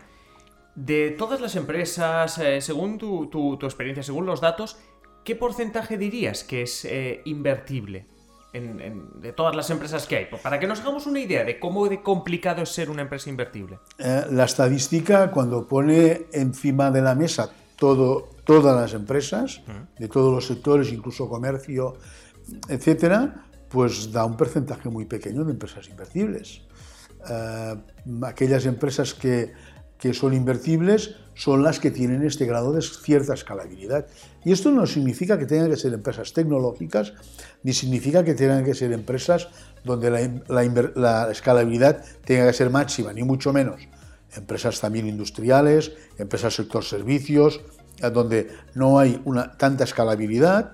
de 0.75 1.11
todas 1.11 1.41
las 1.41 1.57
empresas, 1.57 2.39
eh, 2.39 2.61
según 2.61 2.99
tu, 2.99 3.59
experiencia, 3.63 4.03
según 4.03 4.27
los 4.27 4.41
datos, 4.41 4.79
¿qué 5.25 5.37
porcentaje 5.37 5.99
dirías 5.99 6.45
que 6.45 6.63
es 6.63 6.85
invertible? 8.55 9.21
de 9.21 9.33
todas 9.33 9.55
las 9.57 9.69
empresas 9.71 10.07
que 10.07 10.17
hay, 10.17 10.27
para 10.43 10.59
que 10.59 10.67
nos 10.67 10.81
hagamos 10.81 11.07
una 11.07 11.21
idea 11.21 11.45
de 11.45 11.59
cómo 11.59 11.89
de 11.89 12.03
complicado 12.03 12.63
es 12.63 12.69
ser 12.71 12.91
una 12.91 13.03
empresa 13.03 13.31
invertible. 13.31 13.79
Eh, 13.99 14.25
la 14.31 14.45
estadística, 14.45 15.31
cuando 15.31 15.67
pone 15.67 16.27
encima 16.33 16.91
de 16.91 17.03
la 17.03 17.15
mesa 17.15 17.51
todo, 17.77 18.31
todas 18.45 18.77
las 18.77 18.95
empresas, 18.95 19.63
de 19.99 20.09
todos 20.09 20.33
los 20.33 20.47
sectores, 20.47 20.93
incluso 20.93 21.29
comercio, 21.29 21.97
etcétera, 22.69 23.47
pues 23.69 24.13
da 24.13 24.25
un 24.25 24.37
porcentaje 24.37 24.89
muy 24.89 25.07
pequeño 25.07 25.45
de 25.45 25.53
empresas 25.53 25.89
invertibles. 25.89 26.63
Eh, 27.29 27.75
aquellas 28.23 28.67
empresas 28.67 29.15
que 29.15 29.53
que 30.05 30.13
son 30.13 30.35
invertibles 30.35 31.17
son 31.35 31.63
las 31.63 31.81
que 31.81 31.91
tienen 31.91 32.25
este 32.25 32.47
grado 32.47 32.73
de 32.73 32.83
cierta 32.83 33.35
escalabilidad. 33.35 34.07
Y 34.45 34.53
esto 34.53 34.71
no 34.71 34.87
significa 34.87 35.39
que 35.39 35.47
tengan 35.47 35.71
que 35.71 35.77
ser 35.77 35.93
empresas 35.93 36.33
tecnológicas, 36.33 37.13
ni 37.63 37.73
significa 37.73 38.25
que 38.25 38.35
tengan 38.35 38.65
que 38.65 38.75
ser 38.75 38.93
empresas 38.93 39.49
donde 39.85 40.43
la, 40.47 41.31
escalabilidad 41.31 42.05
tenga 42.25 42.47
que 42.47 42.53
ser 42.53 42.71
máxima, 42.71 43.13
ni 43.13 43.23
mucho 43.23 43.53
menos. 43.53 43.89
Empresas 44.37 44.81
también 44.81 45.07
industriales, 45.07 45.93
empresas 46.19 46.55
sector 46.55 46.85
servicios, 46.85 47.61
donde 48.13 48.49
no 48.75 48.99
hay 48.99 49.23
tanta 49.59 49.85
escalabilidad, 49.85 50.73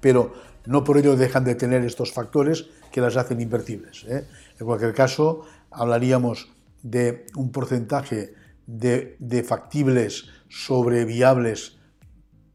pero 0.00 0.34
no 0.66 0.82
por 0.82 0.98
ello 0.98 1.16
dejan 1.16 1.44
de 1.44 1.54
tener 1.54 1.84
estos 1.84 2.12
factores 2.12 2.66
que 2.90 3.00
las 3.00 3.16
hacen 3.16 3.40
invertibles. 3.40 4.04
¿eh? 4.08 4.26
En 4.58 4.66
cualquier 4.66 4.94
caso, 4.94 5.42
hablaríamos 5.70 6.48
de 6.82 7.26
un 7.36 7.50
porcentaje 7.50 8.34
de, 8.66 9.44
factibles 9.46 10.30
sobre 10.48 11.04
viables 11.04 11.78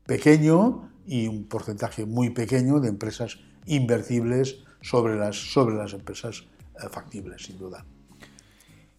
pequeño 0.06 0.92
y 1.06 1.28
un 1.28 1.48
porcentaje 1.48 2.06
muy 2.06 2.30
pequeño 2.32 2.80
de 2.80 2.90
empresas 2.90 3.40
invertibles 3.66 4.64
sobre 4.82 5.16
las, 5.16 5.36
sobre 5.36 5.76
las 5.76 5.94
empresas 5.94 6.46
eh, 6.76 6.90
factibles, 6.90 7.44
sin 7.44 7.58
duda. 7.58 7.86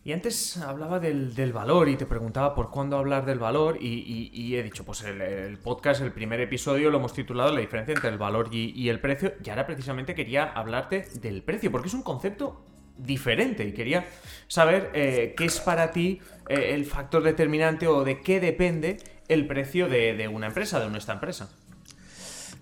Y 0.02 0.12
antes 0.12 0.57
hablaba 0.57 0.99
del, 0.99 1.52
valor 1.52 1.88
y 1.90 1.97
te 1.97 2.07
preguntaba 2.07 2.55
por 2.55 2.71
cuándo 2.71 2.97
hablar 2.97 3.26
del 3.26 3.38
valor 3.38 3.76
y, 3.81 4.57
he 4.57 4.62
dicho, 4.62 4.83
pues 4.83 5.02
el, 5.02 5.59
podcast, 5.59 6.00
el 6.00 6.12
primer 6.12 6.40
episodio 6.40 6.90
lo 6.90 6.99
hemos 6.99 7.12
titulado 7.12 7.52
La 7.52 7.61
diferencia 7.61 7.93
entre 7.93 8.09
el 8.09 8.17
valor 8.17 8.49
y, 8.50 8.88
el 8.88 8.99
precio 8.99 9.35
y 9.45 9.50
ahora 9.50 9.67
precisamente 9.67 10.14
quería 10.14 10.45
hablarte 10.45 11.07
del 11.21 11.43
precio 11.43 11.71
porque 11.71 11.88
es 11.88 11.95
un 11.95 12.02
concepto 12.02 12.64
diferente 13.04 13.64
y 13.66 13.73
quería 13.73 14.07
saber 14.49 14.90
eh, 14.95 15.35
qué 15.37 15.45
es 15.45 15.61
para 15.61 15.90
ti 15.90 16.21
eh, 16.49 16.75
el 16.75 16.85
factor 16.85 17.23
determinante 17.23 17.87
o 17.87 18.04
de 18.04 18.21
qué 18.21 18.40
depende 18.40 18.99
el 19.28 19.47
precio 19.47 19.88
de, 19.88 20.28
una 20.28 20.49
empresa, 20.49 20.80
de 20.80 20.90
nuestra 20.90 21.14
empresa. 21.14 21.49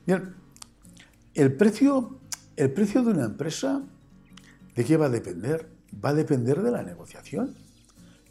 Bien, 0.07 0.35
el 1.35 1.54
precio, 1.54 2.21
el 2.57 2.71
precio 2.71 3.02
de 3.02 3.12
una 3.12 3.25
empresa, 3.25 3.83
¿de 4.75 4.85
qué 4.85 4.97
va 4.99 5.07
a 5.07 5.11
depender? 5.11 5.71
Va 6.04 6.11
a 6.11 6.14
depender 6.14 6.61
de 6.61 6.71
la 6.71 6.83
negociación. 6.83 7.57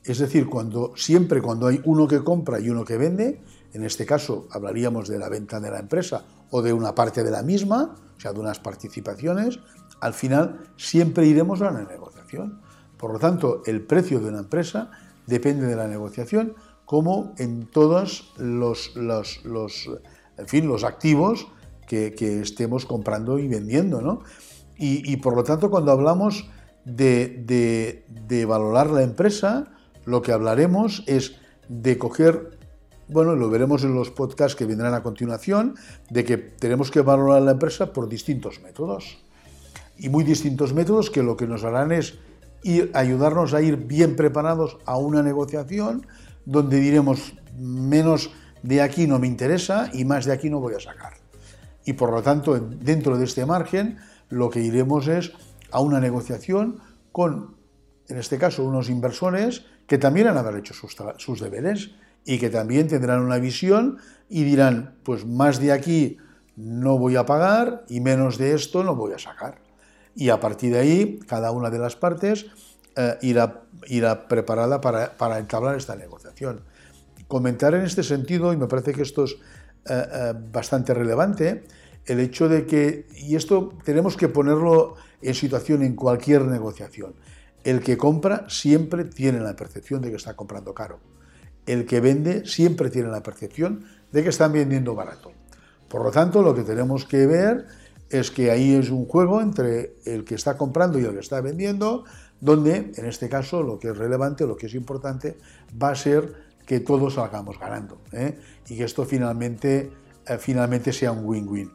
Es 0.04 0.20
decir, 0.20 0.46
cuando, 0.46 0.94
siempre 0.96 1.42
cuando 1.42 1.68
hay 1.68 1.82
uno 1.86 2.08
que 2.08 2.24
compra 2.24 2.60
y 2.60 2.70
uno 2.70 2.86
que 2.86 2.98
vende, 2.98 3.42
en 3.74 3.84
este 3.84 4.06
caso 4.06 4.48
hablaríamos 4.52 5.08
de 5.08 5.20
la 5.20 5.30
venta 5.30 5.60
de 5.60 5.72
la 5.72 5.80
empresa 5.80 6.24
o 6.50 6.62
de 6.62 6.74
una 6.74 6.96
parte 6.96 7.24
de 7.24 7.32
la 7.32 7.44
misma, 7.44 7.96
o 8.18 8.20
sea, 8.20 8.34
de 8.34 8.40
unas 8.40 8.60
participaciones, 8.60 9.60
al 10.00 10.14
final 10.14 10.60
siempre 10.78 11.26
iremos 11.26 11.62
a 11.62 11.72
la 11.72 11.84
negociación. 11.84 12.62
Por 12.98 13.14
lo 13.14 13.20
tanto, 13.20 13.62
el 13.66 13.82
precio 13.82 14.20
de 14.20 14.30
una 14.30 14.40
empresa 14.40 14.92
depende 15.28 15.68
de 15.68 15.76
la 15.76 15.88
negociación, 15.88 16.56
como 16.86 17.36
en 17.38 17.68
todos 17.68 18.34
los, 18.38 18.94
en 18.96 20.48
fin, 20.48 20.68
los 20.68 20.84
activos 20.84 21.48
que, 21.86 22.14
estemos 22.42 22.86
comprando 22.86 23.40
y 23.40 23.48
vendiendo. 23.48 24.02
¿no? 24.02 24.22
Y, 24.78 25.18
por 25.18 25.36
lo 25.36 25.44
tanto, 25.44 25.70
cuando 25.70 25.92
hablamos 25.92 26.50
de, 26.86 28.06
valorar 28.48 28.90
la 28.90 29.04
empresa, 29.04 29.68
lo 30.06 30.22
que 30.22 30.32
hablaremos 30.32 31.04
es 31.08 31.36
de 31.68 31.98
coger, 31.98 32.57
bueno, 33.10 33.36
lo 33.36 33.50
veremos 33.50 33.84
en 33.84 33.94
los 33.94 34.12
podcasts 34.12 34.56
que 34.56 34.66
vendrán 34.66 34.94
a 34.94 35.04
continuación, 35.04 35.76
de 36.10 36.26
que 36.26 36.38
tenemos 36.38 36.92
que 36.92 37.02
valorar 37.02 37.42
la 37.42 37.52
empresa 37.52 37.94
por 37.94 38.10
distintos 38.10 38.62
métodos. 38.62 39.20
Y 39.98 40.10
muy 40.10 40.24
distintos 40.24 40.74
métodos 40.74 41.10
que 41.10 41.24
lo 41.24 41.38
que 41.38 41.48
nos 41.48 41.64
harán 41.64 41.92
es 41.92 42.20
ir, 42.64 42.92
ayudarnos 42.94 43.54
a 43.54 43.62
ir 43.62 43.78
bien 43.78 44.16
preparados 44.16 44.78
a 44.86 44.98
una 44.98 45.24
negociación 45.24 46.06
donde 46.46 46.80
diremos 46.80 47.34
menos 47.58 48.32
de 48.62 48.82
aquí 48.82 49.08
no 49.08 49.20
me 49.20 49.28
interesa 49.28 49.90
y 49.94 50.06
más 50.06 50.26
de 50.26 50.34
aquí 50.34 50.50
no 50.50 50.60
voy 50.60 50.76
a 50.76 50.80
sacar. 50.80 51.14
Y 51.86 51.94
por 51.94 52.12
lo 52.12 52.22
tanto, 52.22 52.60
dentro 52.60 53.18
de 53.18 53.24
este 53.24 53.46
margen, 53.46 53.98
lo 54.30 54.50
que 54.50 54.60
iremos 54.60 55.08
es 55.08 55.32
a 55.72 55.80
una 55.80 56.02
negociación 56.02 56.80
con, 57.12 57.56
en 58.10 58.18
este 58.18 58.38
caso, 58.38 58.64
unos 58.66 58.90
inversores 58.90 59.66
que 59.88 59.98
también 59.98 60.28
han 60.28 60.38
haber 60.38 60.58
hecho 60.58 60.74
sus 60.74 61.40
deberes 61.40 61.92
y 62.28 62.40
que 62.40 62.50
también 62.50 62.90
tendrán 62.90 63.22
una 63.22 63.40
visión 63.40 64.00
y 64.30 64.44
dirán, 64.44 64.98
pues 65.04 65.26
más 65.26 65.62
de 65.62 65.72
aquí 65.72 66.18
no 66.58 66.98
voy 66.98 67.16
a 67.16 67.26
pagar 67.26 67.86
y 67.88 68.02
menos 68.02 68.38
de 68.38 68.54
esto 68.54 68.84
no 68.84 68.96
voy 68.96 69.14
a 69.14 69.18
sacar. 69.18 69.60
Y 70.14 70.28
a 70.28 70.40
partir 70.40 70.74
de 70.74 70.80
ahí, 70.80 71.20
cada 71.26 71.52
una 71.52 71.70
de 71.70 71.80
las 71.80 71.96
partes 71.96 72.48
eh, 72.98 73.18
irá, 73.22 74.28
preparada 74.28 74.82
para, 74.82 75.16
para, 75.16 75.40
entablar 75.40 75.78
esta 75.78 75.96
negociación. 75.96 76.60
Comentar 77.30 77.74
en 77.76 77.84
este 77.84 78.04
sentido, 78.04 78.52
y 78.52 78.58
me 78.58 78.68
parece 78.68 78.92
que 78.92 79.04
esto 79.04 79.24
es 79.24 79.32
eh, 79.32 79.38
eh, 79.90 80.34
bastante 80.52 80.94
relevante, 80.94 81.64
el 82.06 82.20
hecho 82.20 82.50
de 82.50 82.66
que, 82.66 83.08
y 83.16 83.38
esto 83.38 83.74
tenemos 83.86 84.18
que 84.18 84.28
ponerlo 84.28 84.96
en 85.22 85.34
situación 85.34 85.82
en 85.82 85.96
cualquier 85.96 86.44
negociación, 86.44 87.16
el 87.64 87.80
que 87.80 87.96
compra 87.96 88.50
siempre 88.50 89.06
tiene 89.06 89.40
la 89.40 89.56
percepción 89.56 90.02
de 90.02 90.10
que 90.10 90.18
está 90.18 90.36
comprando 90.36 90.74
caro. 90.74 91.00
El 91.68 91.86
que 91.86 92.00
vende 92.00 92.46
siempre 92.46 92.90
tiene 92.90 93.10
la 93.10 93.22
percepción 93.22 93.86
de 94.12 94.24
que 94.24 94.30
están 94.30 94.54
vendiendo 94.54 94.96
barato. 94.96 95.32
Por 95.88 96.04
lo 96.04 96.12
tanto, 96.12 96.42
lo 96.42 96.56
que 96.56 96.64
tenemos 96.64 97.06
que 97.06 97.28
ver 97.28 97.68
es 98.10 98.32
que 98.32 98.52
ahí 98.52 98.74
es 98.74 98.90
un 98.90 99.06
juego 99.06 99.42
entre 99.42 99.96
el 100.06 100.24
que 100.24 100.36
está 100.36 100.58
comprando 100.58 101.00
y 101.00 101.04
el 101.04 101.14
que 101.14 101.20
está 101.20 101.42
vendiendo, 101.42 102.06
donde 102.40 102.92
en 102.96 103.06
este 103.06 103.30
caso 103.30 103.64
lo 103.64 103.80
que 103.80 103.90
es 103.90 103.98
relevante, 103.98 104.46
lo 104.46 104.56
que 104.56 104.68
es 104.68 104.74
importante, 104.74 105.38
va 105.82 105.90
a 105.90 105.96
ser 105.96 106.48
que 106.66 106.80
todos 106.82 107.16
salgamos 107.16 107.58
ganando 107.60 108.02
¿eh? 108.12 108.38
y 108.68 108.78
que 108.78 108.84
esto 108.84 109.06
finalmente, 109.06 109.92
eh, 110.26 110.38
finalmente 110.38 110.94
sea 110.94 111.12
un 111.12 111.26
win-win. 111.26 111.72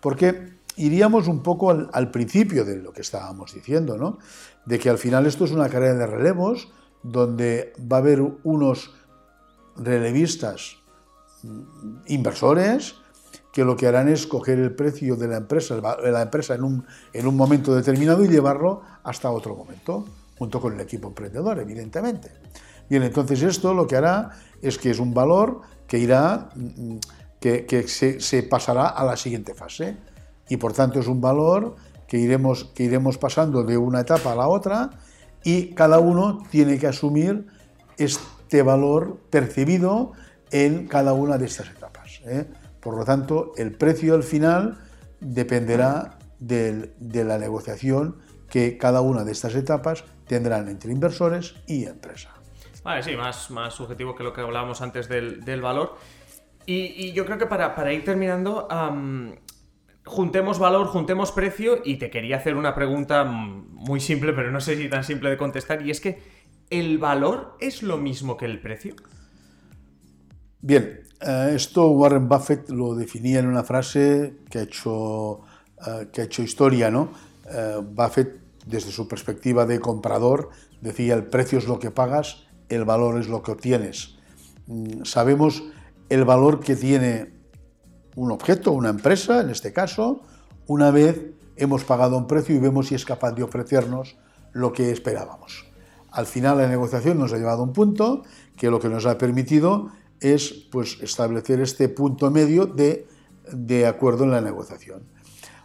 Porque 0.00 0.54
iríamos 0.76 1.28
un 1.28 1.42
poco 1.42 1.70
al, 1.70 2.10
principio 2.10 2.64
de 2.64 2.76
lo 2.76 2.92
que 2.92 3.02
estábamos 3.02 3.54
diciendo, 3.54 3.96
¿no? 3.96 4.18
de 4.64 4.78
que 4.78 4.90
al 4.90 4.98
final 4.98 5.26
esto 5.26 5.44
es 5.44 5.52
una 5.52 5.68
carrera 5.68 5.94
de 5.94 6.06
relevos 6.06 6.72
donde 7.02 7.72
va 7.80 7.98
a 7.98 8.00
haber 8.00 8.22
unos 8.42 8.94
relevistas 9.76 10.76
mm, 11.42 12.02
inversores, 12.08 12.96
que 13.52 13.64
lo 13.64 13.76
que 13.76 13.86
harán 13.86 14.08
es 14.08 14.26
coger 14.26 14.58
el 14.58 14.74
precio 14.74 15.16
de 15.16 15.28
la 15.28 15.36
empresa, 15.36 15.76
la 15.76 16.22
empresa 16.22 16.54
en 16.54 16.64
un, 16.64 16.86
en 17.12 17.26
un 17.26 17.36
momento 17.36 17.74
determinado 17.74 18.24
y 18.24 18.28
llevarlo 18.28 18.80
hasta 19.04 19.30
otro 19.30 19.54
momento, 19.54 20.06
junto 20.38 20.60
con 20.60 20.72
el 20.72 20.80
equipo 20.80 21.08
emprendedor, 21.08 21.58
evidentemente. 21.58 22.30
Bien, 22.88 23.02
entonces 23.02 23.42
esto 23.42 23.74
lo 23.74 23.86
que 23.86 23.96
hará 23.96 24.30
es 24.62 24.78
que 24.78 24.90
es 24.90 24.98
un 24.98 25.12
valor 25.12 25.60
que 25.86 25.98
irá, 25.98 26.50
mm, 26.54 26.96
que, 27.40 27.66
que 27.66 27.88
se, 27.88 28.20
se, 28.20 28.42
pasará 28.42 28.88
a 28.88 29.04
la 29.04 29.16
siguiente 29.16 29.54
fase. 29.54 29.96
Y 30.48 30.56
por 30.56 30.72
tanto 30.72 31.00
es 31.00 31.06
un 31.06 31.20
valor 31.20 31.76
que 32.06 32.18
iremos, 32.18 32.64
que 32.74 32.84
iremos 32.84 33.18
pasando 33.18 33.62
de 33.64 33.76
una 33.76 34.00
etapa 34.00 34.32
a 34.32 34.36
la 34.36 34.48
otra 34.48 34.90
y 35.44 35.74
cada 35.74 35.98
uno 35.98 36.42
tiene 36.50 36.78
que 36.78 36.86
asumir 36.86 37.46
este 37.96 38.22
valor 38.60 39.20
percibido 39.30 40.12
en 40.50 40.86
cada 40.86 41.14
una 41.14 41.38
de 41.38 41.46
estas 41.46 41.70
etapas. 41.70 42.20
¿eh? 42.26 42.44
Por 42.80 42.98
lo 42.98 43.06
tanto, 43.06 43.52
el 43.56 43.72
precio 43.72 44.14
al 44.14 44.22
final 44.22 44.78
dependerá 45.20 46.18
de 46.38 47.24
la 47.24 47.38
negociación 47.38 48.18
que 48.50 48.76
cada 48.76 49.00
una 49.00 49.24
de 49.24 49.32
estas 49.32 49.54
etapas 49.54 50.04
tendrán 50.26 50.68
entre 50.68 50.92
inversores 50.92 51.54
y 51.66 51.86
empresa. 51.86 52.34
Vale, 52.82 53.02
sí, 53.02 53.16
más, 53.16 53.50
más 53.50 53.74
subjetivo 53.74 54.14
que 54.14 54.24
lo 54.24 54.32
que 54.32 54.40
hablábamos 54.40 54.82
antes 54.82 55.08
del, 55.08 55.60
valor. 55.62 55.96
Y, 56.66 57.12
yo 57.12 57.24
creo 57.24 57.38
que 57.38 57.46
para, 57.46 57.92
ir 57.92 58.04
terminando, 58.04 58.68
juntemos 60.04 60.58
valor, 60.58 60.88
juntemos 60.88 61.32
precio 61.32 61.80
y 61.84 61.96
te 61.96 62.10
quería 62.10 62.36
hacer 62.36 62.56
una 62.56 62.74
pregunta 62.74 63.24
muy 63.24 64.00
simple, 64.00 64.32
pero 64.32 64.50
no 64.50 64.60
sé 64.60 64.76
si 64.76 64.88
tan 64.88 65.04
simple 65.04 65.30
de 65.30 65.36
contestar, 65.36 65.86
y 65.86 65.90
es 65.90 66.00
que 66.00 66.20
¿el 66.72 66.96
valor 66.96 67.54
es 67.60 67.82
lo 67.82 67.98
mismo 67.98 68.38
que 68.38 68.46
el 68.46 68.58
precio? 68.58 68.94
Bien, 70.62 71.00
eh, 71.20 71.52
esto 71.54 71.90
Warren 71.90 72.28
Buffett 72.28 72.70
lo 72.70 72.94
definía 72.94 73.40
en 73.40 73.46
una 73.46 73.62
frase 73.62 74.38
que 74.48 74.60
ha 74.60 74.62
hecho, 74.62 75.42
eh, 75.86 76.08
que 76.10 76.22
ha 76.22 76.24
hecho 76.24 76.42
historia, 76.42 76.90
¿no? 76.90 77.12
Eh, 77.50 77.78
Buffett, 77.84 78.40
desde 78.64 78.90
su 78.90 79.06
perspectiva 79.06 79.66
de 79.66 79.80
comprador, 79.80 80.48
decía 80.80 81.14
el 81.14 81.24
precio 81.24 81.58
es 81.58 81.66
lo 81.66 81.78
que 81.78 81.90
pagas, 81.90 82.46
el 82.70 82.86
valor 82.86 83.20
es 83.20 83.28
lo 83.28 83.42
que 83.42 83.50
obtienes. 83.50 84.16
Mm, 84.66 85.04
sabemos 85.04 85.62
el 86.08 86.24
valor 86.24 86.60
que 86.60 86.74
tiene 86.74 87.34
un 88.16 88.32
objeto, 88.32 88.72
una 88.72 88.88
empresa, 88.88 89.42
en 89.42 89.50
este 89.50 89.74
caso, 89.74 90.22
una 90.66 90.90
vez 90.90 91.32
hemos 91.56 91.84
pagado 91.84 92.16
un 92.16 92.26
precio 92.26 92.56
y 92.56 92.60
vemos 92.60 92.88
si 92.88 92.94
es 92.94 93.04
capaz 93.04 93.32
de 93.32 93.42
ofrecernos 93.42 94.16
lo 94.52 94.72
que 94.72 94.90
esperábamos. 94.90 95.71
Al 96.12 96.26
final 96.26 96.58
la 96.58 96.68
negociación 96.68 97.18
nos 97.18 97.32
ha 97.32 97.38
llevado 97.38 97.62
a 97.62 97.64
un 97.64 97.72
punto 97.72 98.22
que 98.56 98.70
lo 98.70 98.78
que 98.78 98.88
nos 98.88 99.06
ha 99.06 99.18
permitido 99.18 99.90
es 100.20 100.68
pues, 100.70 100.98
establecer 101.00 101.60
este 101.60 101.88
punto 101.88 102.30
medio 102.30 102.66
de, 102.66 103.06
de 103.50 103.86
acuerdo 103.86 104.24
en 104.24 104.30
la 104.30 104.40
negociación. 104.40 105.02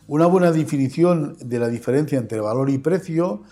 Una 0.07 0.25
buena 0.25 0.51
definición 0.51 1.35
de 1.39 1.59
la 1.59 1.67
diferencia 1.67 2.17
entre 2.17 2.39
valor 2.39 2.69
y 2.69 2.77
precio 2.77 3.43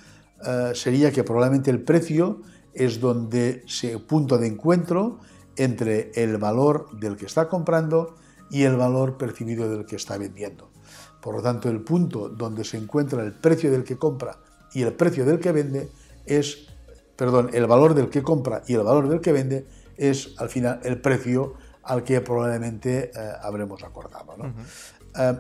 eh, 0.45 0.71
sería 0.73 1.12
que 1.12 1.23
probablemente 1.23 1.69
el 1.69 1.81
precio 1.81 2.41
es 2.73 2.99
donde 2.99 3.63
se 3.67 3.99
punto 3.99 4.38
de 4.38 4.47
encuentro 4.47 5.19
entre 5.58 6.12
el 6.15 6.38
valor 6.38 6.97
del 6.99 7.17
que 7.17 7.25
está 7.25 7.47
comprando 7.49 8.15
y 8.49 8.63
el 8.63 8.75
valor 8.75 9.17
percibido 9.17 9.69
del 9.69 9.86
que 9.86 9.95
está 9.95 10.17
vendiendo. 10.17 10.69
Por 11.21 11.36
lo 11.36 11.41
tanto, 11.41 11.69
el 11.69 11.81
punto 11.81 12.29
donde 12.29 12.63
se 12.63 12.77
encuentra 12.77 13.23
el 13.23 13.34
precio 13.34 13.71
del 13.71 13.84
que 13.84 13.97
compra 13.97 14.38
y 14.73 14.84
el 14.84 14.93
precio 14.93 15.25
del 15.25 15.39
que 15.39 15.51
vende 15.51 15.89
es, 16.25 16.67
perdón, 17.15 17.49
el 17.54 17.65
valor 17.67 17.93
del 17.93 18.10
que 18.10 18.23
compra 18.23 18.63
y 18.67 18.73
el 18.73 18.84
valor 18.84 19.10
del 19.10 19.21
que 19.21 19.32
vende 19.32 19.65
es 19.97 20.36
al 20.38 20.49
final 20.49 20.80
el 20.84 20.99
precio 20.99 21.54
al 21.84 22.04
que 22.04 22.19
probablemente 22.21 23.12
eh, 23.13 23.32
habremos 23.41 23.84
acordado. 23.84 24.36
Eh, 25.17 25.34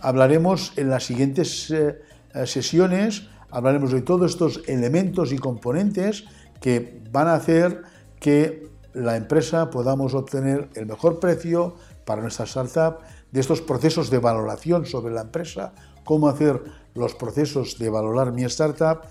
hablaremos 0.00 0.72
en 0.76 0.90
las 0.90 1.04
siguientes 1.04 1.70
eh, 1.70 1.98
sesiones, 2.46 3.28
hablaremos 3.50 3.92
de 3.92 4.02
todos 4.02 4.30
estos 4.30 4.62
elementos 4.66 5.32
y 5.32 5.38
componentes 5.38 6.24
que 6.60 7.02
van 7.10 7.28
a 7.28 7.34
hacer 7.34 7.82
que 8.20 8.68
la 8.94 9.16
empresa 9.16 9.70
podamos 9.70 10.14
obtener 10.14 10.70
el 10.74 10.86
mejor 10.86 11.20
precio 11.20 11.76
para 12.04 12.22
nuestra 12.22 12.46
startup, 12.46 13.00
de 13.30 13.40
estos 13.40 13.60
procesos 13.60 14.10
de 14.10 14.18
valoración 14.18 14.86
sobre 14.86 15.12
la 15.12 15.20
empresa, 15.22 15.72
cómo 16.04 16.28
hacer 16.28 16.62
los 16.94 17.14
procesos 17.14 17.78
de 17.78 17.90
valorar 17.90 18.32
mi 18.32 18.44
startup 18.44 19.02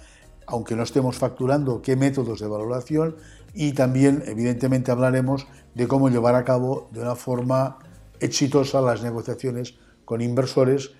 aunque 0.47 0.75
no 0.75 0.83
estemos 0.83 1.17
facturando, 1.17 1.81
qué 1.81 1.95
métodos 1.95 2.39
de 2.39 2.47
valoración 2.47 3.17
y 3.53 3.73
también, 3.73 4.23
evidentemente, 4.25 4.91
hablaremos 4.91 5.47
de 5.75 5.87
cómo 5.87 6.09
llevar 6.09 6.35
a 6.35 6.43
cabo 6.43 6.89
de 6.91 7.01
una 7.01 7.15
forma 7.15 7.77
exitosa 8.19 8.81
las 8.81 9.03
negociaciones 9.03 9.75
con 10.05 10.21
inversores 10.21 10.91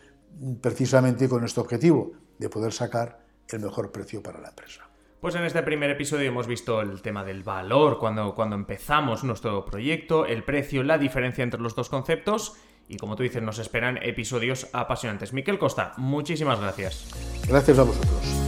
precisamente 0.62 1.30
con 1.30 1.44
este 1.44 1.60
objetivo, 1.60 2.12
de 2.38 2.50
poder 2.50 2.74
sacar 2.74 3.20
el 3.50 3.60
mejor 3.62 3.92
precio 3.92 4.22
para 4.22 4.40
la 4.40 4.50
empresa. 4.50 4.88
Pues 5.20 5.34
en 5.34 5.44
este 5.46 5.64
primer 5.64 5.90
episodio 5.90 6.28
hemos 6.28 6.46
visto 6.46 6.82
el 6.82 7.02
tema 7.02 7.24
del 7.24 7.42
valor 7.42 7.98
cuando, 7.98 8.36
cuando 8.36 8.56
empezamos 8.56 9.24
nuestro 9.24 9.66
proyecto, 9.66 10.28
el 10.28 10.44
precio, 10.44 10.84
la 10.84 11.00
diferencia 11.00 11.44
entre 11.44 11.60
los 11.60 11.76
dos 11.76 11.90
conceptos 11.90 12.56
y 12.88 12.98
como 12.98 13.16
tú 13.16 13.24
dices 13.24 13.42
nos 13.42 13.58
esperan 13.58 13.98
episodios 14.04 14.68
apasionantes. 14.74 15.34
Miquel 15.34 15.58
Costa, 15.58 15.94
muchísimas 15.98 16.60
gracias. 16.60 17.10
Gracias 17.48 17.80
a 17.80 17.84
vosotros. 17.84 18.47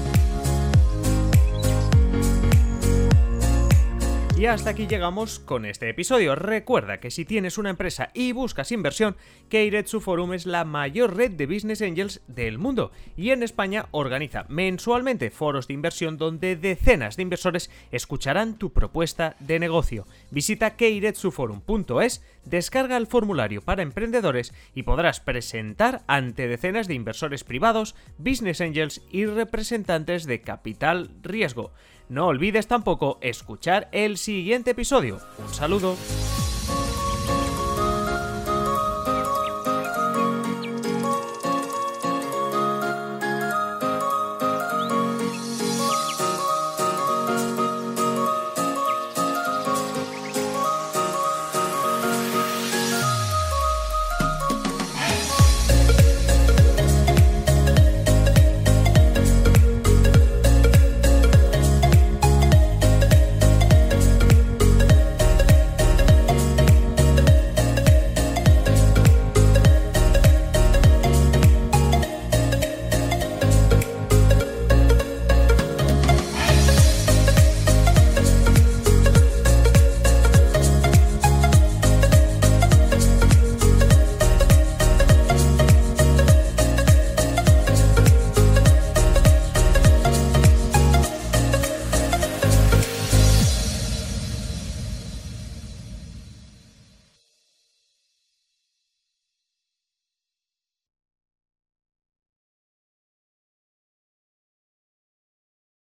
Y 4.40 4.46
hasta 4.46 4.70
aquí 4.70 4.88
llegamos 4.88 5.38
con 5.40 5.66
este 5.66 5.90
episodio. 5.90 6.34
Recuerda 6.34 7.02
que 7.02 7.12
si 7.12 7.26
tienes 7.26 7.58
una 7.58 7.72
empresa 7.72 8.10
y 8.14 8.32
buscas 8.32 8.72
inversión, 8.72 9.18
Keiretsu 9.50 10.00
Forum 10.00 10.32
es 10.32 10.46
la 10.46 10.64
mayor 10.64 11.18
red 11.18 11.32
de 11.32 11.46
Business 11.46 11.82
Angels 11.82 12.22
del 12.28 12.58
mundo 12.58 12.94
y 13.18 13.32
en 13.32 13.44
España 13.44 13.88
organiza 13.92 14.46
mensualmente 14.48 15.30
foros 15.30 15.68
de 15.68 15.74
inversión 15.74 16.18
donde 16.18 16.56
decenas 16.56 17.18
de 17.18 17.24
inversores 17.24 17.70
escucharán 17.92 18.58
tu 18.58 18.72
propuesta 18.72 19.36
de 19.42 19.60
negocio. 19.60 20.08
Visita 20.32 20.78
keiretsuforum.es, 20.78 22.24
descarga 22.46 22.96
el 22.96 23.08
formulario 23.08 23.62
para 23.62 23.84
emprendedores 23.84 24.54
y 24.74 24.84
podrás 24.84 25.20
presentar 25.20 26.04
ante 26.08 26.48
decenas 26.48 26.88
de 26.88 26.94
inversores 26.94 27.44
privados, 27.44 27.94
Business 28.18 28.62
Angels 28.62 29.02
y 29.12 29.26
representantes 29.26 30.24
de 30.24 30.40
capital 30.40 31.12
riesgo. 31.24 31.74
No 32.10 32.26
olvides 32.26 32.66
tampoco 32.66 33.20
escuchar 33.22 33.88
el 33.92 34.18
siguiente 34.18 34.72
episodio. 34.72 35.20
Un 35.38 35.54
saludo. 35.54 35.96